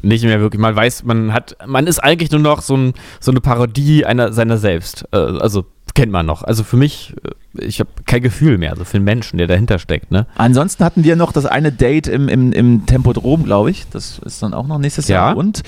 [0.03, 0.61] Nicht mehr wirklich.
[0.61, 4.33] Man weiß, man hat, man ist eigentlich nur noch so, ein, so eine Parodie einer
[4.33, 5.05] seiner selbst.
[5.13, 6.43] Äh, also kennt man noch.
[6.43, 7.15] Also für mich,
[7.59, 10.27] äh, ich habe kein Gefühl mehr, so für den Menschen, der dahinter steckt, ne?
[10.37, 13.87] Ansonsten hatten wir noch das eine Date im, im, im Tempodrom, glaube ich.
[13.91, 15.27] Das ist dann auch noch nächstes Ja.
[15.29, 15.37] Jahr.
[15.37, 15.63] Und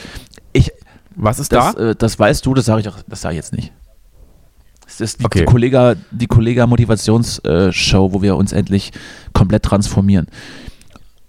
[0.54, 0.70] ich,
[1.14, 1.90] Was ist das, da?
[1.90, 3.70] äh, das weißt du, das sage ich auch, das sage ich jetzt nicht.
[4.98, 5.38] Das ist die, Okay.
[5.40, 8.92] die Kollega, die Kollega Motivationsshow, wo wir uns endlich
[9.32, 10.26] komplett transformieren.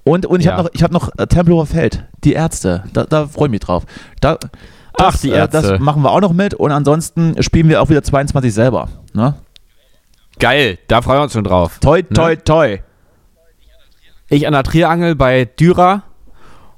[0.04, 0.54] Und, und ich Ja.
[0.58, 2.84] habe noch, ich hab noch äh, Tempelhofer Feld, die Ärzte.
[2.94, 3.86] Da, da freue ich mich drauf.
[4.20, 4.38] Da,
[5.00, 5.62] Ach, die äh, Ärzte.
[5.62, 6.54] Das machen wir auch noch mit.
[6.54, 8.90] Und ansonsten spielen wir auch wieder 22 selber.
[9.14, 9.36] Ne?
[10.40, 11.80] Geil, da freuen wir uns schon drauf.
[11.80, 12.80] Toi, toi, toi.
[14.30, 16.04] Ich an der Triangel bei Dürer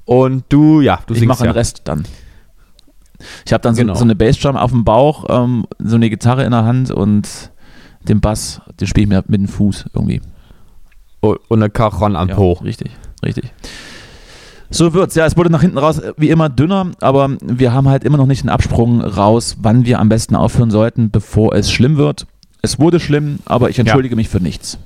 [0.04, 1.52] und du, ja, du Ich singst mache ja.
[1.52, 2.04] den Rest dann.
[3.44, 3.94] Ich habe dann so, Genau.
[3.94, 7.28] so eine Bassdrum auf dem Bauch, ähm, so eine Gitarre in der Hand und
[8.08, 10.20] den Bass, den spiele ich mir mit dem Fuß irgendwie.
[11.20, 12.52] Und eine Cajon am Ja, Po.
[12.52, 12.90] Richtig,
[13.24, 13.52] richtig.
[14.70, 15.14] So wird's.
[15.14, 18.16] Ja, es wurde nach hinten raus äh, wie immer dünner, aber wir haben halt immer
[18.16, 22.26] noch nicht einen Absprung raus, wann wir am besten aufhören sollten, bevor es schlimm wird.
[22.62, 24.78] Es wurde schlimm, aber ich entschuldige mich für nichts.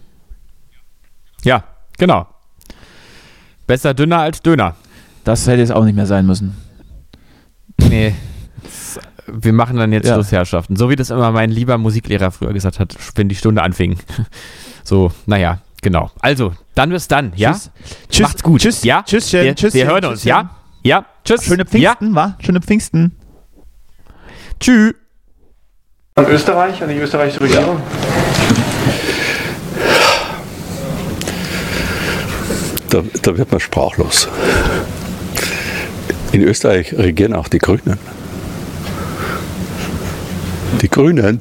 [1.44, 1.64] Ja,
[1.98, 2.26] genau.
[3.66, 4.74] Besser dünner als Döner.
[5.24, 6.56] Das hätte jetzt auch nicht mehr sein müssen.
[7.90, 8.14] Nee.
[9.26, 10.14] Wir machen dann jetzt Ja.
[10.14, 10.76] Schluss, Herrschaften.
[10.76, 13.98] So wie das immer mein lieber Musiklehrer früher gesagt hat, wenn die Stunde anfing.
[14.82, 16.10] So, naja, genau.
[16.20, 17.52] Also, dann bis dann, ja?
[17.52, 17.70] Tschüss.
[18.08, 18.22] Tschüss.
[18.26, 18.60] Macht's gut.
[18.62, 18.82] Tschüss.
[18.82, 19.02] Ja?
[19.04, 19.44] Tschüsschen.
[19.44, 19.78] Wir, Tschüsschen.
[19.78, 20.50] wir hören uns, ja?
[20.82, 21.44] Ja, tschüss.
[21.44, 22.36] Schöne Ja, Pfingsten, wa?
[22.40, 23.12] Schöne Pfingsten.
[24.58, 24.94] tschüss.
[26.16, 27.80] An Österreich, an die österreichische Regierung?
[32.88, 34.26] Da, da wird man sprachlos.
[36.32, 37.98] In Österreich regieren auch die Grünen.
[40.80, 41.40] Die Grünen.